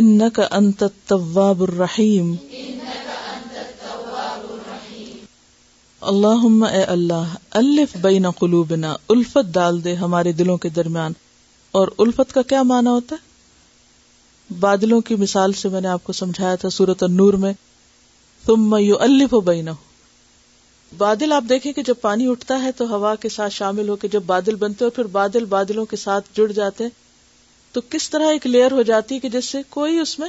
ان 0.00 0.28
کا 0.36 0.46
الرحیم 1.36 2.34
اللہ 6.12 6.44
اللہ 6.88 7.34
الف 7.60 7.94
بین 8.04 8.30
قلوبنا 8.38 8.94
الفت 9.14 9.52
ڈال 9.54 9.82
دے 9.84 9.94
ہمارے 10.00 10.32
دلوں 10.40 10.56
کے 10.64 10.68
درمیان 10.78 11.12
اور 11.80 11.88
الفت 12.06 12.32
کا 12.34 12.42
کیا 12.52 12.62
مانا 12.72 12.90
ہوتا 12.92 13.16
ہے 13.20 14.54
بادلوں 14.60 15.00
کی 15.10 15.14
مثال 15.18 15.52
سے 15.62 15.68
میں 15.74 15.80
نے 15.80 15.88
آپ 15.88 16.04
کو 16.04 16.12
سمجھایا 16.22 16.54
تھا 16.64 16.70
سورت 16.78 17.02
النور 17.02 17.34
میں 17.44 17.52
تم 18.46 18.72
الف 18.74 19.34
بین 19.48 19.68
بادل 21.04 21.32
آپ 21.32 21.44
دیکھیں 21.48 21.72
کہ 21.72 21.82
جب 21.86 22.00
پانی 22.00 22.26
اٹھتا 22.30 22.62
ہے 22.62 22.72
تو 22.80 22.88
ہوا 22.96 23.14
کے 23.20 23.28
ساتھ 23.36 23.52
شامل 23.52 23.88
ہو 23.88 23.96
کے 24.02 24.08
جب 24.16 24.22
بادل 24.32 24.54
بنتے 24.64 24.84
اور 24.84 24.90
پھر 24.96 25.04
بادل 25.20 25.44
بادلوں 25.54 25.84
کے 25.92 25.96
ساتھ 26.06 26.26
جڑ 26.36 26.50
جاتے 26.52 26.84
ہیں 26.84 27.00
تو 27.72 27.80
کس 27.90 28.08
طرح 28.10 28.30
ایک 28.30 28.46
لیئر 28.46 28.72
ہو 28.72 28.82
جاتی 28.90 29.14
ہے 29.14 29.20
کہ 29.20 29.28
جس 29.36 29.44
سے 29.50 29.58
کوئی 29.70 29.98
اس 29.98 30.18
میں 30.18 30.28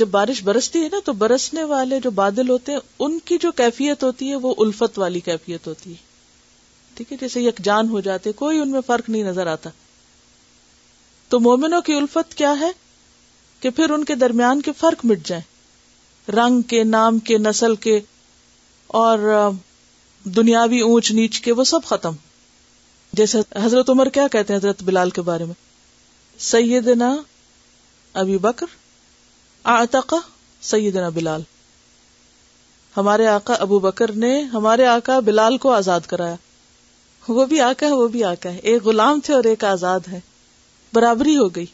جب 0.00 0.08
بارش 0.08 0.42
برستی 0.44 0.82
ہے 0.82 0.88
نا 0.92 0.98
تو 1.04 1.12
برسنے 1.22 1.62
والے 1.70 1.98
جو 2.00 2.10
بادل 2.18 2.50
ہوتے 2.50 2.72
ہیں 2.72 2.78
ان 3.06 3.18
کی 3.30 3.38
جو 3.42 3.50
کیفیت 3.60 4.02
ہوتی 4.04 4.28
ہے 4.30 4.36
وہ 4.44 4.54
الفت 4.64 4.98
والی 4.98 5.20
کیفیت 5.28 5.66
ہوتی 5.66 5.90
ہے 5.90 5.96
ٹھیک 6.96 7.10
ہے 7.12 7.16
جیسے 7.20 7.40
یک 7.42 7.58
جان 7.64 7.88
ہو 7.88 8.00
جاتے 8.08 8.32
کوئی 8.42 8.58
ان 8.60 8.70
میں 8.70 8.80
فرق 8.86 9.08
نہیں 9.10 9.22
نظر 9.24 9.46
آتا 9.52 9.70
تو 11.28 11.40
مومنوں 11.40 11.80
کی 11.88 11.94
الفت 11.96 12.34
کیا 12.38 12.54
ہے 12.60 12.70
کہ 13.60 13.70
پھر 13.80 13.90
ان 13.94 14.04
کے 14.04 14.14
درمیان 14.20 14.60
کے 14.68 14.72
فرق 14.78 15.04
مٹ 15.04 15.26
جائیں 15.26 15.42
رنگ 16.36 16.62
کے 16.72 16.82
نام 16.84 17.18
کے 17.30 17.38
نسل 17.38 17.74
کے 17.86 17.98
اور 19.02 19.18
دنیاوی 20.36 20.80
اونچ 20.90 21.10
نیچ 21.20 21.40
کے 21.40 21.52
وہ 21.60 21.64
سب 21.72 21.84
ختم 21.86 22.14
جیسے 23.20 23.38
حضرت 23.62 23.90
عمر 23.90 24.08
کیا 24.16 24.26
کہتے 24.32 24.52
ہیں 24.52 24.58
حضرت 24.60 24.82
بلال 24.86 25.10
کے 25.18 25.22
بارے 25.30 25.44
میں 25.44 25.54
سیدنا 26.48 27.08
ابی 28.20 28.36
بکر 28.44 28.66
آتقا 29.72 30.16
سیدنا 30.68 31.08
بلال 31.14 31.42
ہمارے 32.96 33.26
آقا 33.32 33.54
ابو 33.64 33.78
بکر 33.86 34.12
نے 34.22 34.30
ہمارے 34.54 34.86
آقا 34.92 35.18
بلال 35.26 35.58
کو 35.64 35.72
آزاد 35.72 36.06
کرایا 36.12 36.36
وہ 37.28 37.44
بھی 37.46 37.60
آقا 37.60 37.86
ہے 37.86 37.92
وہ 37.92 38.06
بھی 38.14 38.24
آقا 38.24 38.52
ہے 38.52 38.58
ایک 38.70 38.82
غلام 38.86 39.20
تھے 39.24 39.34
اور 39.34 39.44
ایک 39.50 39.64
آزاد 39.74 40.08
ہے 40.12 40.20
برابری 40.92 41.36
ہو 41.38 41.48
گئی 41.56 41.66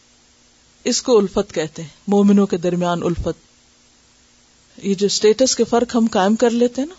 اس 0.90 1.02
کو 1.02 1.18
الفت 1.18 1.52
کہتے 1.54 1.82
ہیں 1.82 1.88
مومنوں 2.16 2.46
کے 2.46 2.56
درمیان 2.66 3.02
الفت 3.10 4.84
یہ 4.84 4.94
جو 4.94 5.06
اسٹیٹس 5.06 5.54
کے 5.56 5.64
فرق 5.70 5.96
ہم 5.96 6.06
قائم 6.12 6.36
کر 6.44 6.50
لیتے 6.62 6.80
ہیں 6.82 6.88
نا 6.88 6.94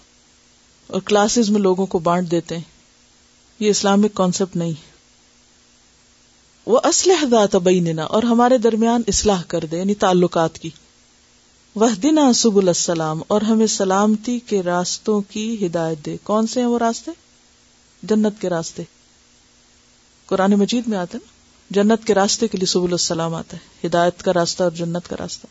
اور 0.94 1.02
کلاسز 1.06 1.50
میں 1.56 1.60
لوگوں 1.62 1.86
کو 1.96 2.00
بانٹ 2.10 2.32
دیتے 2.32 2.56
ہیں 2.58 3.64
یہ 3.66 3.70
اسلامک 3.70 4.14
کانسیپٹ 4.18 4.56
نہیں 4.64 4.72
ہے 4.82 4.96
وہ 6.74 6.80
اسلح 6.84 7.24
ذات 7.32 7.56
بیننا 7.66 8.04
اور 8.16 8.24
ہمارے 8.30 8.58
درمیان 8.64 9.02
اصلاح 9.08 9.42
کر 9.52 9.66
دے 9.72 9.78
یعنی 9.78 9.94
تعلقات 10.04 10.58
کی 10.60 10.70
وہ 11.84 11.88
دن 12.04 12.18
سب 12.36 12.58
السلام 12.60 13.20
اور 13.36 13.42
ہمیں 13.50 13.66
سلامتی 13.76 14.38
کے 14.48 14.62
راستوں 14.64 15.20
کی 15.30 15.46
ہدایت 15.66 16.06
دے 16.06 16.16
کون 16.32 16.48
سے 16.54 16.60
ہیں 16.60 16.68
وہ 16.68 16.80
راستے 16.80 17.12
جنت 18.12 18.42
کے 18.42 18.50
راستے 18.50 18.84
قرآن 20.32 20.56
مجید 20.60 20.88
میں 20.94 20.98
آتے 20.98 21.18
نا 21.18 21.36
جنت 21.76 22.06
کے 22.08 22.14
راستے 22.14 22.48
کے 22.48 22.58
لیے 22.58 22.66
سب 22.74 22.84
السلام 22.92 23.34
آتا 23.36 23.58
ہے 23.58 23.88
ہدایت 23.88 24.24
کا 24.24 24.34
راستہ 24.34 24.64
اور 24.64 24.72
جنت 24.84 25.08
کا 25.10 25.16
راستہ 25.20 25.48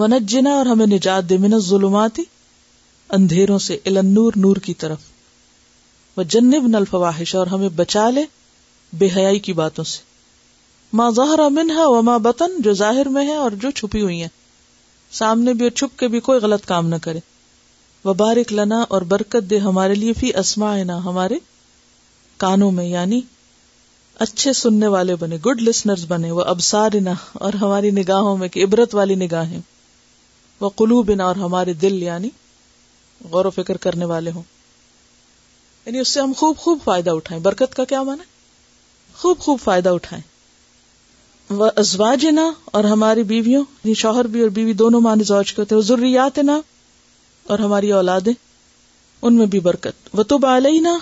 ونت 0.00 0.28
جنا 0.30 0.50
اور 0.60 0.66
ہمیں 0.66 0.86
نجات 0.96 1.28
دے 1.30 1.36
ظلماتی 1.68 2.22
اندھیروں 3.18 3.58
سے 3.68 3.78
النور 3.94 4.32
نور 4.46 4.56
کی 4.68 4.74
طرف 4.84 5.00
وہ 6.16 6.22
جنب 6.36 6.66
نل 6.76 6.84
فواہش 6.90 7.34
اور 7.34 7.46
ہمیں 7.46 7.68
بچا 7.76 8.08
لے 8.14 8.24
بے 8.98 9.06
حیائی 9.16 9.38
کی 9.46 9.52
باتوں 9.58 9.84
سے 9.92 10.02
ماں 10.98 11.10
ظاہر 11.14 11.40
جو 12.64 12.72
ظاہر 12.80 13.08
میں 13.16 13.26
ہے 13.26 13.34
اور 13.44 13.50
جو 13.62 13.70
چھپی 13.80 14.00
ہوئی 14.02 14.20
ہیں 14.20 14.28
سامنے 15.18 15.52
بھی 15.54 15.64
اور 15.64 15.70
چھپ 15.78 15.98
کے 15.98 16.08
بھی 16.12 16.18
کوئی 16.28 16.40
غلط 16.40 16.66
کام 16.66 16.86
نہ 16.88 16.94
کرے 17.02 17.18
وہ 18.04 18.14
بارک 18.20 18.52
لنا 18.52 18.80
اور 18.96 19.02
برکت 19.12 19.48
دے 19.50 19.58
ہمارے 19.64 19.94
لیے 19.94 20.12
بھی 20.18 20.30
اسما 20.42 20.74
ہمارے 21.04 21.34
کانوں 22.44 22.70
میں 22.78 22.84
یعنی 22.86 23.20
اچھے 24.26 24.52
سننے 24.62 24.86
والے 24.94 25.14
بنے 25.20 25.36
گڈ 25.46 25.62
لسنر 25.68 26.04
بنے 26.08 26.30
وہ 26.30 26.40
ابسارنا 26.52 27.12
اور 27.46 27.52
ہماری 27.60 27.90
نگاہوں 28.00 28.36
میں 28.38 28.48
کہ 28.56 28.64
عبرت 28.64 28.94
والی 28.94 29.14
نگاہیں 29.22 29.58
وہ 30.60 30.68
کلو 30.82 31.02
بنا 31.10 31.24
اور 31.24 31.36
ہمارے 31.46 31.72
دل 31.86 32.02
یعنی 32.02 32.28
غور 33.30 33.44
و 33.44 33.50
فکر 33.56 33.76
کرنے 33.86 34.04
والے 34.14 34.30
ہوں 34.34 34.42
یعنی 35.86 35.98
اس 36.00 36.08
سے 36.14 36.20
ہم 36.20 36.32
خوب 36.36 36.56
خوب 36.58 36.78
فائدہ 36.84 37.10
اٹھائیں 37.16 37.42
برکت 37.42 37.74
کا 37.74 37.84
کیا 37.92 38.02
مانا 38.10 38.22
خوب 39.24 39.38
خوب 39.44 39.58
فائدہ 39.62 39.92
وہ 41.58 41.68
ازواج 41.82 42.24
نا 42.38 42.42
اور 42.76 42.84
ہماری 42.84 43.22
بیویوں 43.30 43.60
یعنی 43.60 43.94
شوہر 44.00 44.26
بھی 44.34 44.40
اور 44.42 44.48
بیوی 44.58 44.72
دونوں 44.80 45.00
زوج 45.26 45.52
کے 45.52 45.60
ہوتے 45.60 45.74
ہیں 45.74 45.82
ضروریات 45.82 46.38
نا 46.48 46.58
اور 47.54 47.58
ہماری 47.64 47.92
اولادیں 47.98 48.32
ان 48.32 49.34
میں 49.36 49.46
بھی 49.54 49.60
برکت 49.68 50.08
وہ 50.18 50.22
تو 50.32 50.38
بال 50.44 50.66
نا 50.82 50.96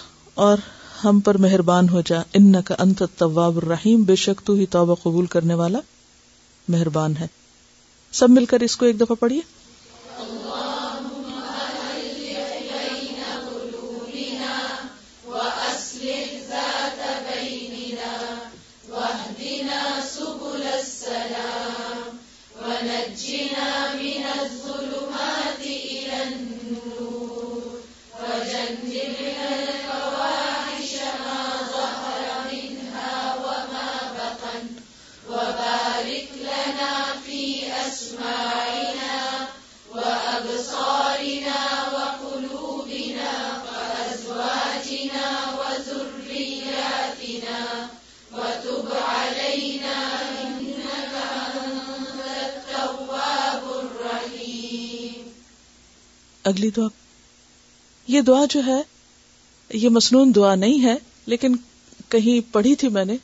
اور 0.46 0.58
ہم 1.04 1.18
پر 1.26 1.38
مہربان 1.44 1.88
ہو 1.94 2.00
جا 2.06 2.20
ان 2.40 2.54
کا 2.66 2.74
انت 2.86 3.02
طواب 3.18 3.56
الرحیم 3.64 4.02
بے 4.10 4.14
شک 4.26 4.46
تو 4.46 4.54
ہی 4.60 4.66
توبہ 4.76 4.94
قبول 5.02 5.26
کرنے 5.34 5.54
والا 5.62 5.80
مہربان 6.76 7.16
ہے 7.20 7.26
سب 8.20 8.30
مل 8.38 8.44
کر 8.52 8.60
اس 8.70 8.76
کو 8.76 8.86
ایک 8.86 9.00
دفعہ 9.00 9.16
پڑھیے 9.20 9.40
وجنبنا 21.08 22.78
جا 23.14 23.40
اگلی 56.50 56.70
دعا 56.76 56.86
یہ 58.10 58.20
دعا 58.26 58.44
جو 58.50 58.60
ہے 58.66 58.80
یہ 59.74 59.88
مصنون 59.90 60.32
دعا 60.36 60.54
نہیں 60.54 60.84
ہے 60.84 60.94
لیکن 61.32 61.54
کہیں 62.10 62.38
پڑھی 62.52 62.74
تھی 62.76 62.88
میں 62.96 63.04
نے 63.04 63.16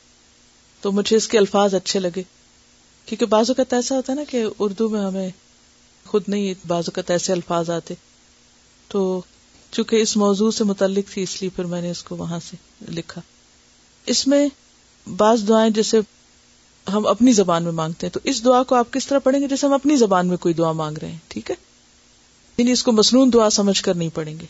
تو 0.81 0.91
مجھے 0.91 1.15
اس 1.17 1.27
کے 1.27 1.37
الفاظ 1.37 1.73
اچھے 1.75 1.99
لگے 1.99 2.21
کیونکہ 3.05 3.25
بعض 3.33 3.49
اوقات 3.49 3.73
ایسا 3.73 3.95
ہوتا 3.95 4.13
ہے 4.13 4.17
نا 4.17 4.23
کہ 4.29 4.43
اردو 4.65 4.87
میں 4.89 5.01
ہمیں 5.05 5.29
خود 6.05 6.23
نہیں 6.27 6.53
بعض 6.67 6.83
اوقات 6.89 7.11
ایسے 7.11 7.33
الفاظ 7.33 7.69
آتے 7.69 7.93
تو 8.91 8.99
چونکہ 9.71 9.95
اس 10.01 10.15
موضوع 10.17 10.49
سے 10.57 10.63
متعلق 10.63 11.11
تھی 11.13 11.23
اس 11.23 11.41
لیے 11.41 11.49
پھر 11.55 11.63
میں 11.73 11.81
نے 11.81 11.91
اس 11.91 12.03
کو 12.03 12.15
وہاں 12.17 12.39
سے 12.49 12.57
لکھا 12.95 13.21
اس 14.13 14.25
میں 14.27 14.47
بعض 15.17 15.47
دعائیں 15.47 15.69
جیسے 15.73 15.99
ہم 16.93 17.05
اپنی 17.07 17.31
زبان 17.33 17.63
میں 17.63 17.71
مانگتے 17.79 18.07
ہیں 18.07 18.13
تو 18.13 18.19
اس 18.29 18.43
دعا 18.45 18.63
کو 18.69 18.75
آپ 18.75 18.93
کس 18.93 19.07
طرح 19.07 19.19
پڑھیں 19.23 19.39
گے 19.41 19.47
جیسے 19.47 19.67
ہم 19.67 19.73
اپنی 19.73 19.95
زبان 19.97 20.27
میں 20.27 20.37
کوئی 20.45 20.53
دعا 20.53 20.71
مانگ 20.81 20.97
رہے 21.01 21.09
ہیں 21.11 21.17
ٹھیک 21.29 21.51
ہے 21.51 21.55
یعنی 22.59 22.71
اس 22.71 22.81
کو 22.83 22.91
مصنون 22.91 23.29
دعا 23.33 23.49
سمجھ 23.55 23.81
کر 23.83 23.93
نہیں 23.93 24.09
پڑیں 24.13 24.33
گے 24.39 24.45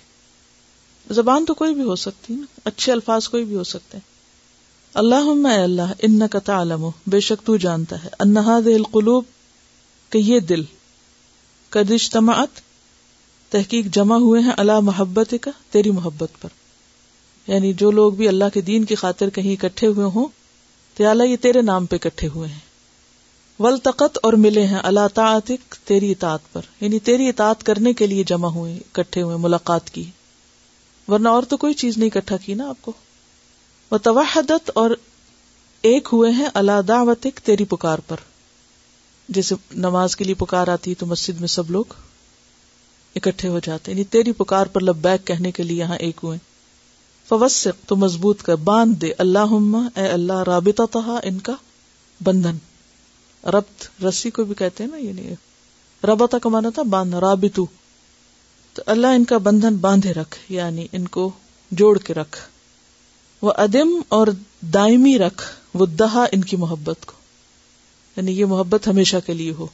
زبان 1.14 1.44
تو 1.46 1.54
کوئی 1.58 1.74
بھی 1.74 1.84
ہو 1.84 1.96
سکتی 2.04 2.34
نا 2.34 2.60
اچھے 2.70 2.92
الفاظ 2.92 3.28
کوئی 3.34 3.44
بھی 3.46 3.56
ہو 3.56 3.64
سکتے 3.72 3.98
ہیں 3.98 4.98
اللہ 5.02 5.28
اللہ 5.54 5.92
ان 6.08 6.28
کا 6.34 6.40
تعلم 6.48 6.88
بے 7.16 7.20
شک 7.28 7.46
تو 7.48 7.56
جانتا 7.66 8.04
ہے 8.04 8.10
انہا 8.26 8.58
دل 8.66 8.84
قلوب 8.92 9.24
کہ 10.14 10.18
یہ 10.28 10.40
دل 10.54 10.64
کر 11.76 11.84
دشتمات 11.90 12.60
تحقیق 13.56 13.86
جمع 13.96 14.16
ہوئے 14.26 14.42
ہیں 14.48 14.54
اللہ 14.64 14.80
محبت 14.90 15.34
کا 15.42 15.52
تیری 15.74 15.92
محبت 16.00 16.42
پر 16.42 16.58
یعنی 17.52 17.72
جو 17.84 17.92
لوگ 18.00 18.12
بھی 18.22 18.28
اللہ 18.28 18.54
کے 18.54 18.62
دین 18.72 18.86
کی 18.92 18.96
خاطر 19.04 19.30
کہیں 19.38 19.52
اکٹھے 19.52 19.88
ہوئے 19.88 20.06
ہوں 20.16 20.28
تو 20.98 21.08
اللہ 21.10 21.30
یہ 21.32 21.38
تیرے 21.42 21.62
نام 21.72 21.86
پہ 21.92 21.96
اکٹھے 22.04 22.28
ہوئے 22.36 22.50
ہیں 22.50 22.68
ولطقت 23.64 24.18
اور 24.24 24.34
ملے 24.44 24.66
ہیں 24.68 24.80
اللہ 24.90 25.08
تعتک 25.14 25.74
تیری 25.88 26.12
اطاط 26.12 26.42
پر 26.52 26.62
یعنی 26.82 27.00
تیری 27.08 27.28
اطاعت 27.30 27.64
کرنے 27.70 27.94
کے 28.02 28.08
لیے 28.08 28.24
جمع 28.28 28.48
ہوئے 28.58 28.76
اکٹھے 28.76 29.22
ہوئے 29.22 29.38
ملاقات 29.46 29.90
کی 29.94 30.04
ورنہ 31.08 31.30
اور 31.30 31.44
تو 31.54 31.58
کوئی 31.64 31.74
چیز 31.82 31.98
نہیں 31.98 32.10
اکٹھا 32.16 32.38
کی 32.46 32.54
نا 32.62 32.68
آپ 32.70 32.82
کو 32.82 32.92
وہ 33.92 33.98
توحدت 34.04 34.70
اور 34.82 34.92
ایک 35.92 36.08
ہوئے 36.14 36.32
ہیں 36.38 36.48
اللہ 36.62 36.82
دعوتک 36.88 37.40
تیری 37.46 37.66
پکار 37.74 38.00
پر 38.08 38.18
جیسے 39.38 39.56
نماز 39.88 40.16
کے 40.16 40.24
لیے 40.26 40.34
پکار 40.44 40.68
آتی 40.78 40.96
تو 41.02 41.06
مسجد 41.06 41.40
میں 41.40 41.48
سب 41.56 41.72
لوگ 41.72 41.94
اکٹھے 43.16 43.50
ہو 43.50 43.60
جاتے 43.64 43.92
یعنی 43.92 44.04
تیری 44.16 44.32
پکار 44.42 44.66
پر 44.74 44.82
لب 44.84 44.96
بیک 45.02 45.26
کہنے 45.28 45.52
کے 45.60 45.64
لیے 45.64 45.78
یہاں 45.78 45.98
ایک 46.08 46.20
ہوئے 46.24 46.38
تو 47.88 47.96
مضبوط 48.06 48.42
کر 48.44 48.56
باندھ 48.70 49.00
دے 49.02 49.12
اللہ 49.26 49.54
اے 50.00 50.08
اللہ 50.08 50.42
رابطہ 50.48 50.84
تھا 50.94 51.20
ان 51.24 51.40
کا 51.50 51.54
بندھن 52.24 52.58
ربت 53.46 53.88
رسی 54.04 54.30
کو 54.38 54.44
بھی 54.46 54.56
کہتے 54.56 54.84
ہیں 54.84 54.92
نا 54.92 54.98
یہ 54.98 55.08
یعنی 55.08 55.28
کا 56.02 56.12
ربا 56.12 56.26
تھا 56.32 56.38
کمانا 56.42 56.70
تھا 56.76 57.42
ان 59.12 59.24
کا 59.26 59.38
بندھن 59.44 59.76
باندھے 59.86 60.14
رکھ 60.14 60.38
یعنی 60.52 60.88
ان 60.98 61.08
کو 61.18 61.30
جوڑ 61.80 61.98
کے 62.08 62.14
رکھ 62.14 62.38
وہ 63.46 63.52
ادم 63.64 63.90
اور 64.18 64.28
دائمی 64.74 65.18
رکھ 65.20 65.44
وہ 65.80 65.86
دہا 66.00 66.26
ان 66.32 66.44
کی 66.44 66.58
محبت 66.58 67.06
کو 67.06 67.14
یعنی 68.16 68.32
یہ 68.40 68.46
محبت 68.54 68.88
ہمیشہ 68.88 69.18
کے 69.26 69.34
لیے 69.34 69.52
ہو 69.60 69.68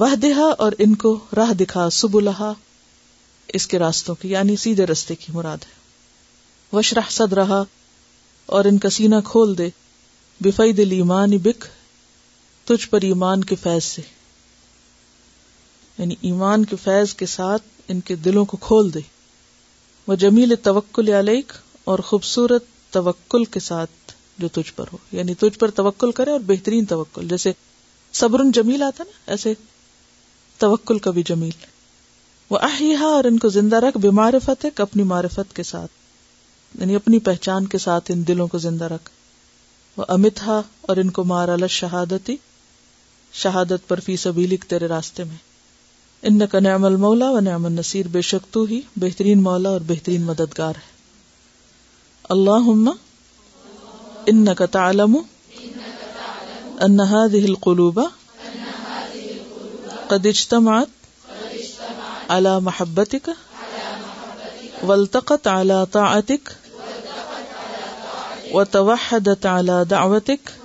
وہ 0.00 0.14
دہا 0.22 0.50
اور 0.64 0.72
ان 0.78 0.94
کو 1.04 1.18
راہ 1.36 1.52
دکھا 1.60 1.88
سب 2.00 2.16
الحا 2.16 2.52
اس 3.56 3.66
کے 3.66 3.78
راستوں 3.78 4.14
کی 4.20 4.30
یعنی 4.30 4.56
سیدھے 4.66 4.86
رستے 4.86 5.14
کی 5.24 5.32
مراد 5.32 5.64
ہے 5.64 5.74
وشرح 6.76 7.10
صد 7.10 7.32
رہا 7.32 7.62
اور 8.56 8.64
ان 8.64 8.78
کا 8.78 8.90
سینا 8.90 9.20
کھول 9.24 9.56
دے 9.58 9.68
بفید 10.44 10.78
ایمان 10.92 11.36
بک 11.42 11.64
تجھ 12.68 12.88
پر 12.90 13.00
ایمان 13.06 13.42
کے 13.48 13.56
فیض 13.62 13.84
سے 13.84 14.02
یعنی 15.98 16.14
ایمان 16.28 16.64
کے 16.70 16.76
فیض 16.84 17.12
کے 17.20 17.26
ساتھ 17.32 17.62
ان 17.92 18.00
کے 18.08 18.14
دلوں 18.24 18.44
کو 18.52 18.56
کھول 18.60 18.92
دے 18.94 19.00
وہ 20.06 20.14
جمیل 20.22 20.54
توکل 20.62 21.08
علیک 21.18 21.52
اور 21.92 21.98
خوبصورت 22.08 22.64
توکل 22.96 23.44
کے 23.56 23.60
ساتھ 23.60 24.12
جو 24.40 24.48
تجھ 24.54 24.72
پر 24.76 24.88
ہو 24.92 24.98
یعنی 25.12 25.34
تجھ 25.42 25.58
پر 25.58 25.70
توکل 25.76 26.12
کرے 26.18 26.30
اور 26.30 26.40
بہترین 26.46 26.84
توکل 26.94 27.28
جیسے 27.28 27.52
صبر 28.22 28.44
جمیل 28.54 28.82
آتا 28.82 29.04
نا 29.06 29.30
ایسے 29.32 29.54
توکل 30.58 30.98
کا 31.06 31.10
بھی 31.18 31.22
جمیل 31.26 31.64
وہ 32.50 32.58
آہی 32.62 32.94
ہا 33.00 33.06
اور 33.20 33.24
ان 33.30 33.38
کو 33.44 33.48
زندہ 33.58 33.76
رکھ 33.84 33.98
بے 34.06 34.10
معرفت 34.20 34.66
اپنی 34.80 35.02
معرفت 35.12 35.54
کے 35.56 35.62
ساتھ 35.70 36.80
یعنی 36.80 36.94
اپنی 36.96 37.18
پہچان 37.30 37.66
کے 37.74 37.78
ساتھ 37.86 38.10
ان 38.12 38.26
دلوں 38.28 38.48
کو 38.48 38.58
زندہ 38.68 38.84
رکھ 38.94 39.10
وہ 39.96 40.04
امت 40.16 40.42
ہا 40.46 40.60
اور 40.88 40.96
ان 41.02 41.10
کو 41.18 41.24
مار 41.32 41.66
شہادت 41.78 42.30
شہادت 43.42 43.88
پر 43.88 44.00
فی 44.04 44.14
سبیلک 44.20 44.62
تیرے 44.68 44.86
راستے 44.88 45.24
میں 45.30 45.36
ان 46.28 46.46
کا 46.52 46.60
نعم 46.66 46.84
المولا 46.88 47.26
و 47.30 47.40
نعم 47.48 47.64
النصیر 47.66 48.08
بے 48.12 48.20
شک 48.28 48.52
تو 48.52 48.62
ہی 48.70 48.80
بہترین 49.04 49.42
مولا 49.42 49.68
اور 49.76 49.80
بہترین 49.90 50.22
مددگار 50.28 50.78
ہے 50.84 50.94
اللہ 52.36 52.70
ان 54.32 54.54
کا 54.60 54.66
تعلم 54.78 55.16
انقال 56.88 57.54
قلوبہ 57.68 58.06
محبتك 62.68 63.30
والتقت 64.88 65.46
على 65.52 65.76
طاعتك 65.92 66.48
وتوحدت 68.54 69.46
على 69.46 69.82
دعوتك 69.90 70.64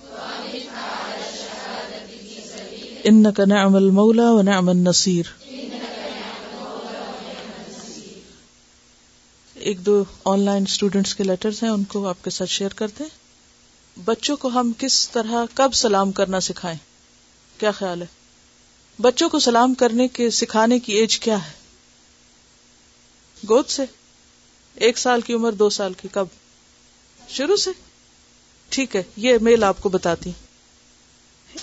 ان 3.09 3.23
کا 3.23 3.29
کرنا 3.37 3.61
امن 3.63 3.87
مولا 3.93 4.29
و 4.31 4.41
نعم 4.47 4.69
نصیر 4.87 5.25
ایک 9.69 9.83
دو 9.85 10.03
آن 10.31 10.39
لائن 10.45 10.63
اسٹوڈینٹس 10.67 11.15
کے 11.15 11.23
لیٹرز 11.23 11.61
ہیں 11.63 11.69
ان 11.69 11.83
کو 11.93 12.05
آپ 12.07 12.23
کے 12.23 12.29
ساتھ 12.35 12.49
شیئر 12.49 12.73
کرتے 12.81 13.03
بچوں 14.05 14.35
کو 14.43 14.47
ہم 14.59 14.71
کس 14.79 14.97
طرح 15.11 15.43
کب 15.53 15.73
سلام 15.81 16.11
کرنا 16.19 16.39
سکھائیں 16.49 16.77
کیا 17.59 17.71
خیال 17.79 18.01
ہے 18.01 18.07
بچوں 19.07 19.29
کو 19.29 19.39
سلام 19.47 19.73
کرنے 19.81 20.07
کے 20.19 20.29
سکھانے 20.41 20.79
کی 20.87 20.93
ایج 20.99 21.17
کیا 21.25 21.37
ہے 21.47 21.51
گود 23.49 23.69
سے 23.77 23.83
ایک 24.85 24.97
سال 24.97 25.21
کی 25.29 25.33
عمر 25.33 25.51
دو 25.63 25.69
سال 25.79 25.93
کی 26.01 26.07
کب 26.11 26.37
شروع 27.37 27.55
سے 27.65 27.71
ٹھیک 28.75 28.95
ہے 28.95 29.01
یہ 29.27 29.37
میل 29.47 29.63
آپ 29.63 29.81
کو 29.83 29.89
بتاتی 29.97 30.29
ہوں 30.29 30.49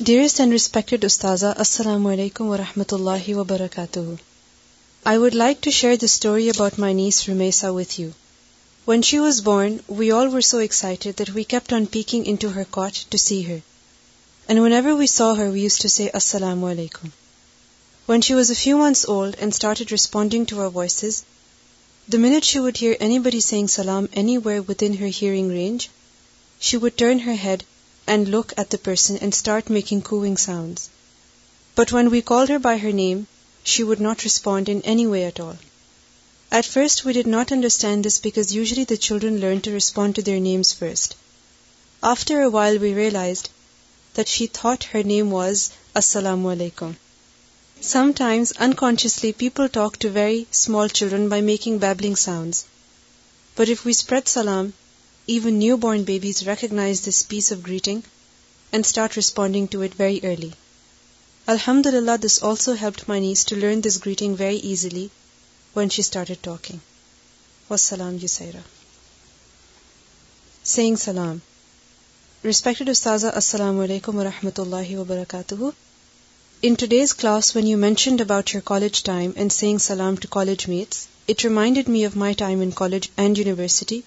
ڈیئرسٹ 0.06 0.40
اینڈ 0.40 0.52
ریسپیکٹڈ 0.52 1.04
استاذہ 1.04 1.52
السلام 1.64 2.06
علیکم 2.06 2.48
و 2.48 2.56
رحمۃ 2.56 2.92
اللہ 2.92 3.28
وبرکاتہ 3.36 4.00
I 5.10 5.18
would 5.18 5.34
like 5.34 5.62
to 5.62 5.70
share 5.76 5.94
the 6.00 6.04
story 6.04 6.48
about 6.50 6.78
my 6.78 6.94
niece 6.94 7.22
Rumaisa 7.28 7.70
with 7.76 8.00
you 8.00 8.08
when 8.86 9.02
she 9.08 9.18
was 9.18 9.40
born 9.44 9.76
we 9.98 10.10
all 10.12 10.28
were 10.34 10.40
so 10.48 10.58
excited 10.64 11.18
that 11.18 11.30
we 11.34 11.42
kept 11.54 11.72
on 11.72 11.84
peeking 11.96 12.24
into 12.40 12.48
her 12.54 12.62
cot 12.70 12.98
to 13.12 13.18
see 13.24 13.40
her 13.46 13.56
and 14.46 14.60
whenever 14.72 14.98
we 14.98 15.06
saw 15.14 15.30
her 15.38 15.48
we 15.52 15.62
use 15.62 15.78
to 15.82 15.88
say 15.96 16.08
when 18.08 18.20
she 18.26 18.34
was 18.34 18.50
a 18.50 18.56
few 18.62 18.78
months 18.78 19.04
old 19.08 19.36
and 19.38 19.52
started 19.52 19.92
responding 19.92 20.44
to 20.48 20.60
our 20.62 20.68
voices 20.74 21.22
the 22.12 22.18
minute 22.26 22.44
she 22.44 22.58
would 22.66 22.78
hear 22.82 22.94
anybody 23.28 23.40
saying 23.50 23.66
سلام 23.80 24.06
anywhere 24.44 24.60
with 24.68 24.82
her 25.00 25.06
hearing 25.22 25.50
range 25.52 25.88
she 26.68 26.76
would 26.82 26.98
turn 26.98 27.20
her 27.26 27.34
head 27.44 27.62
and 28.08 28.28
look 28.34 28.52
at 28.56 28.70
the 28.70 28.84
person 28.88 29.18
and 29.18 29.34
start 29.34 29.70
making 29.70 30.02
cooing 30.10 30.36
sounds. 30.36 30.88
But 31.74 31.92
when 31.92 32.10
we 32.10 32.28
called 32.30 32.48
her 32.48 32.58
by 32.58 32.78
her 32.78 32.92
name, 32.92 33.26
she 33.62 33.84
would 33.84 34.00
not 34.00 34.24
respond 34.24 34.68
in 34.68 34.82
any 34.82 35.06
way 35.06 35.24
at 35.24 35.40
all. 35.40 35.58
At 36.58 36.70
first 36.74 37.04
we 37.04 37.12
did 37.12 37.28
not 37.36 37.52
understand 37.52 38.04
this 38.04 38.20
because 38.28 38.56
usually 38.58 38.84
the 38.84 39.02
children 39.08 39.40
learn 39.40 39.60
to 39.62 39.76
respond 39.78 40.14
to 40.14 40.22
their 40.22 40.40
names 40.40 40.72
first. 40.72 41.16
After 42.02 42.40
a 42.40 42.50
while 42.56 42.78
we 42.78 43.00
realized 43.00 43.50
that 44.14 44.32
she 44.36 44.46
thought 44.46 44.92
her 44.94 45.02
name 45.02 45.30
was 45.30 45.70
Assalamu 46.02 46.54
Alaikum. 46.54 46.96
Sometimes, 47.80 48.52
unconsciously, 48.66 49.32
people 49.32 49.68
talk 49.68 49.98
to 49.98 50.16
very 50.18 50.40
small 50.50 50.88
children 50.88 51.28
by 51.28 51.40
making 51.40 51.78
babbling 51.86 52.16
sounds. 52.24 52.64
But 53.54 53.74
if 53.76 53.84
we 53.84 54.00
spread 54.02 54.36
salam, 54.38 54.74
even 55.32 55.54
new 55.60 55.76
born 55.76 56.02
babies 56.08 56.38
recognise 56.48 57.00
this 57.06 57.16
piece 57.30 57.52
of 57.52 57.58
greeting 57.64 58.00
and 58.76 58.84
start 58.84 59.16
responding 59.16 59.66
to 59.70 59.80
it 59.82 59.98
very 60.00 60.18
early 60.28 60.48
الحمد 61.54 61.86
للہ 61.94 62.16
this 62.24 62.38
also 62.50 62.72
helped 62.82 63.00
my 63.08 63.20
niece 63.20 63.44
to 63.46 63.56
learn 63.56 63.80
this 63.86 63.98
greeting 64.06 64.34
very 64.38 64.56
easily 64.68 65.06
when 65.76 65.88
she 65.96 66.02
talking 66.12 67.74
start 67.76 68.56
saying 70.74 70.96
سلام 71.04 71.36
respected 72.44 72.88
استاذہ 72.90 73.34
السلام 73.42 73.80
علیکم 73.88 74.18
و 74.18 74.24
رحمۃ 74.24 74.60
اللہ 74.64 74.96
وبرکاتہ 74.98 75.70
in 76.68 76.74
today's 76.78 77.14
class 77.14 77.54
when 77.56 77.66
you 77.68 77.78
mentioned 77.78 78.20
about 78.20 78.54
your 78.54 78.62
college 78.74 79.02
time 79.12 79.30
and 79.36 79.52
saying 79.60 79.78
سلام 79.92 80.14
to 80.22 80.28
college 80.40 80.68
mates 80.68 81.06
it 81.28 81.44
reminded 81.44 81.88
me 81.96 82.06
of 82.06 82.16
my 82.24 82.34
time 82.46 82.60
in 82.60 82.70
college 82.82 83.08
and 83.16 83.38
university 83.38 84.00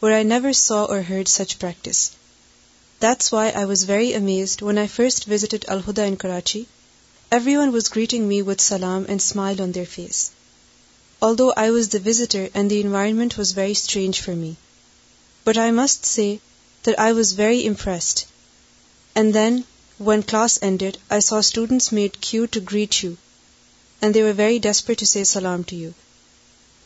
where 0.00 0.14
I 0.14 0.22
never 0.22 0.52
saw 0.52 0.84
or 0.84 1.02
heard 1.02 1.26
such 1.26 1.58
practice. 1.58 2.10
That's 3.00 3.32
why 3.32 3.50
I 3.50 3.64
was 3.64 3.84
very 3.84 4.12
amazed 4.12 4.62
when 4.62 4.78
I 4.78 4.86
first 4.86 5.24
visited 5.24 5.64
Al-Huda 5.68 6.06
in 6.06 6.16
Karachi. 6.16 6.68
Everyone 7.32 7.72
was 7.72 7.88
greeting 7.88 8.26
me 8.26 8.40
with 8.42 8.60
salam 8.60 9.06
and 9.08 9.20
smile 9.20 9.60
on 9.60 9.72
their 9.72 9.86
face. 9.86 10.30
Although 11.20 11.52
I 11.56 11.70
was 11.70 11.88
the 11.88 11.98
visitor 11.98 12.48
and 12.54 12.70
the 12.70 12.80
environment 12.80 13.36
was 13.36 13.58
very 13.60 13.74
strange 13.74 14.20
for 14.20 14.34
me. 14.34 14.56
But 15.44 15.58
I 15.58 15.72
must 15.72 16.06
say 16.06 16.40
that 16.84 16.98
I 16.98 17.12
was 17.12 17.32
very 17.32 17.64
impressed. 17.64 18.26
And 19.16 19.34
then, 19.34 19.64
when 19.98 20.22
class 20.22 20.60
ended, 20.62 20.98
I 21.10 21.18
saw 21.18 21.40
students 21.40 21.90
made 21.90 22.20
queue 22.20 22.46
to 22.48 22.60
greet 22.60 23.02
you, 23.02 23.18
and 24.00 24.14
they 24.14 24.22
were 24.22 24.40
very 24.44 24.60
desperate 24.60 24.98
to 24.98 25.06
say 25.06 25.24
salam 25.24 25.64
to 25.64 25.76
you. 25.76 25.94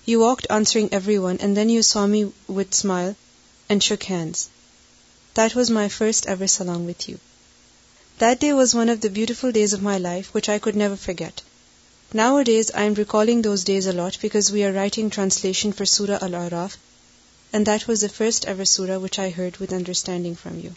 You 0.07 0.21
walked 0.21 0.47
answering 0.53 0.87
everyone 1.25 1.37
and 1.41 1.57
then 1.57 1.71
you 1.71 2.07
me 2.13 2.23
with 2.49 2.67
smile 2.73 3.11
and 3.69 3.83
shook 3.83 4.11
hands 4.11 4.47
that 5.37 5.57
was 5.57 5.71
my 5.77 5.89
first 5.97 6.29
with 6.41 7.09
you 7.11 7.17
that 8.21 8.41
day 8.41 8.53
was 8.53 8.75
one 8.75 8.91
of 8.91 9.03
the 9.03 9.47
translation 15.15 15.73
for 15.79 15.85
سورا 15.95 16.19
الاف 16.27 16.77
and 17.53 17.67
that 17.67 17.89
was 17.89 18.01
the 18.03 18.13
first 18.17 18.47
with 19.61 19.73
understanding 19.73 20.35
from 20.43 20.59
you 20.65 20.71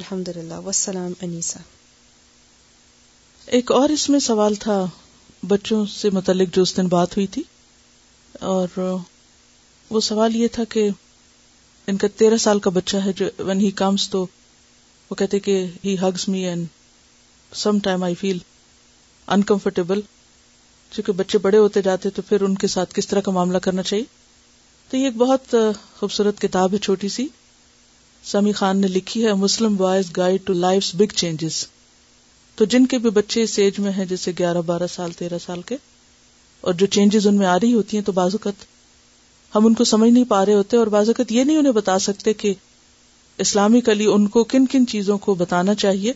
الحمد 0.00 0.28
انیسا 0.34 1.60
ایک 3.56 3.72
اور 3.72 3.88
اس 3.96 4.08
میں 4.10 4.18
سوال 4.30 4.54
تھا 4.66 4.84
بچوں 5.54 5.84
سے 6.00 6.10
متعلق 6.18 6.54
جو 6.54 6.62
اس 6.62 6.76
دن 6.76 6.86
بات 6.98 7.16
ہوئی 7.16 7.26
تھی 7.36 7.42
اور 8.40 8.78
وہ 9.90 10.00
سوال 10.00 10.36
یہ 10.36 10.48
تھا 10.52 10.64
کہ 10.68 10.88
ان 11.88 11.96
کا 11.96 12.08
تیرہ 12.18 12.36
سال 12.44 12.58
کا 12.60 12.70
بچہ 12.74 12.96
ہے 13.04 13.12
جو 13.16 13.28
ہی 13.60 13.70
کمس 13.80 14.08
تو 14.10 14.24
وہ 15.10 15.14
کہتے 15.14 15.38
کہ 15.40 15.64
he 15.84 15.94
hugs 16.02 16.28
me 16.28 16.44
and 16.48 16.66
some 17.56 17.78
time 17.82 18.02
I 18.02 18.14
feel 18.20 18.38
uncomfortable 19.36 20.00
چونکہ 20.94 21.12
بچے 21.16 21.38
بڑے 21.44 21.58
ہوتے 21.58 21.82
جاتے 21.82 22.10
تو 22.18 22.22
پھر 22.28 22.40
ان 22.42 22.54
کے 22.54 22.66
ساتھ 22.74 22.94
کس 22.94 23.06
طرح 23.08 23.20
کا 23.24 23.30
معاملہ 23.32 23.58
کرنا 23.62 23.82
چاہیے 23.82 24.04
تو 24.90 24.96
یہ 24.96 25.04
ایک 25.04 25.16
بہت 25.16 25.54
خوبصورت 25.98 26.40
کتاب 26.40 26.72
ہے 26.72 26.78
چھوٹی 26.78 27.08
سی 27.08 27.26
سمی 28.32 28.52
خان 28.60 28.80
نے 28.80 28.88
لکھی 28.88 29.24
ہے 29.26 29.32
Muslim 29.34 29.74
boys 29.76 30.10
guide 30.16 30.42
to 30.46 30.52
life 30.52 30.94
big 30.98 31.14
changes 31.16 31.66
تو 32.56 32.64
جن 32.74 32.86
کے 32.92 32.98
بھی 32.98 33.10
بچے 33.14 33.42
اس 33.42 33.58
ایج 33.58 33.78
میں 33.80 33.90
ہیں 33.92 34.04
جیسے 34.14 34.32
گیارہ 34.38 34.60
بارہ 34.66 34.86
سال 34.94 35.12
تیرہ 35.18 35.38
سال 35.46 35.62
کے 35.66 35.76
اور 36.66 36.74
جو 36.74 36.86
چینجز 36.94 37.26
ان 37.26 37.34
میں 37.38 37.46
آ 37.46 37.54
رہی 37.62 37.72
ہوتی 37.72 37.96
ہیں 37.96 38.04
تو 38.04 38.12
بعض 38.12 38.34
اقتدت 38.34 39.54
ہم 39.54 39.66
ان 39.66 39.74
کو 39.80 39.84
سمجھ 39.88 40.08
نہیں 40.12 40.24
پا 40.28 40.44
رہے 40.46 40.54
ہوتے 40.54 40.76
اور 40.76 40.86
بعض 40.94 41.08
اوقت 41.08 41.32
یہ 41.32 41.44
نہیں 41.44 41.56
انہیں 41.56 41.72
بتا 41.72 41.98
سکتے 42.06 42.32
کہ 42.42 42.52
اسلامی 43.44 43.80
کلی 43.88 44.06
ان 44.14 44.26
کو 44.36 44.42
کن 44.52 44.66
کن 44.72 44.86
چیزوں 44.92 45.18
کو 45.26 45.34
بتانا 45.42 45.74
چاہیے 45.82 46.12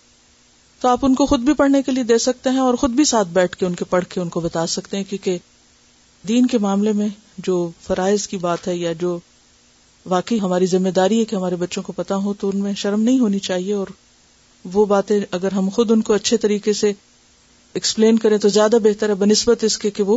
تو 0.82 0.88
آپ 0.88 1.04
ان 1.06 1.14
کو 1.20 1.26
خود 1.32 1.40
بھی 1.48 1.52
پڑھنے 1.60 1.82
کے 1.86 1.92
لیے 1.92 2.02
دے 2.04 2.16
سکتے 2.26 2.50
ہیں 2.56 2.58
اور 2.60 2.74
خود 2.82 2.90
بھی 3.00 3.04
ساتھ 3.12 3.28
بیٹھ 3.32 3.56
کے 3.58 3.66
ان 3.66 3.74
کے 3.80 3.84
پڑھ 3.90 4.04
کے 4.12 4.20
ان 4.20 4.28
کو 4.36 4.40
بتا 4.48 4.66
سکتے 4.74 4.96
ہیں 4.96 5.04
کیونکہ 5.08 5.36
دین 6.28 6.46
کے 6.54 6.58
معاملے 6.66 6.92
میں 7.02 7.08
جو 7.50 7.60
فرائض 7.82 8.26
کی 8.28 8.36
بات 8.46 8.68
ہے 8.68 8.76
یا 8.76 8.92
جو 9.00 9.18
واقعی 10.16 10.40
ہماری 10.40 10.66
ذمہ 10.74 10.88
داری 10.96 11.20
ہے 11.20 11.24
کہ 11.30 11.36
ہمارے 11.36 11.56
بچوں 11.62 11.82
کو 11.82 11.92
پتا 12.00 12.16
ہو 12.26 12.34
تو 12.40 12.48
ان 12.48 12.60
میں 12.62 12.74
شرم 12.82 13.02
نہیں 13.02 13.18
ہونی 13.20 13.38
چاہیے 13.52 13.74
اور 13.74 13.86
وہ 14.72 14.86
باتیں 14.96 15.18
اگر 15.40 15.52
ہم 15.60 15.68
خود 15.76 15.90
ان 15.90 16.02
کو 16.10 16.14
اچھے 16.14 16.36
طریقے 16.46 16.72
سے 16.82 16.92
ایکسپلین 17.78 18.18
کریں 18.18 18.38
تو 18.38 18.48
زیادہ 18.58 18.76
بہتر 18.82 19.08
ہے 19.08 19.14
بنسبت 19.14 19.64
اس 19.64 19.78
کے 19.78 19.90
کہ 19.96 20.02
وہ 20.04 20.16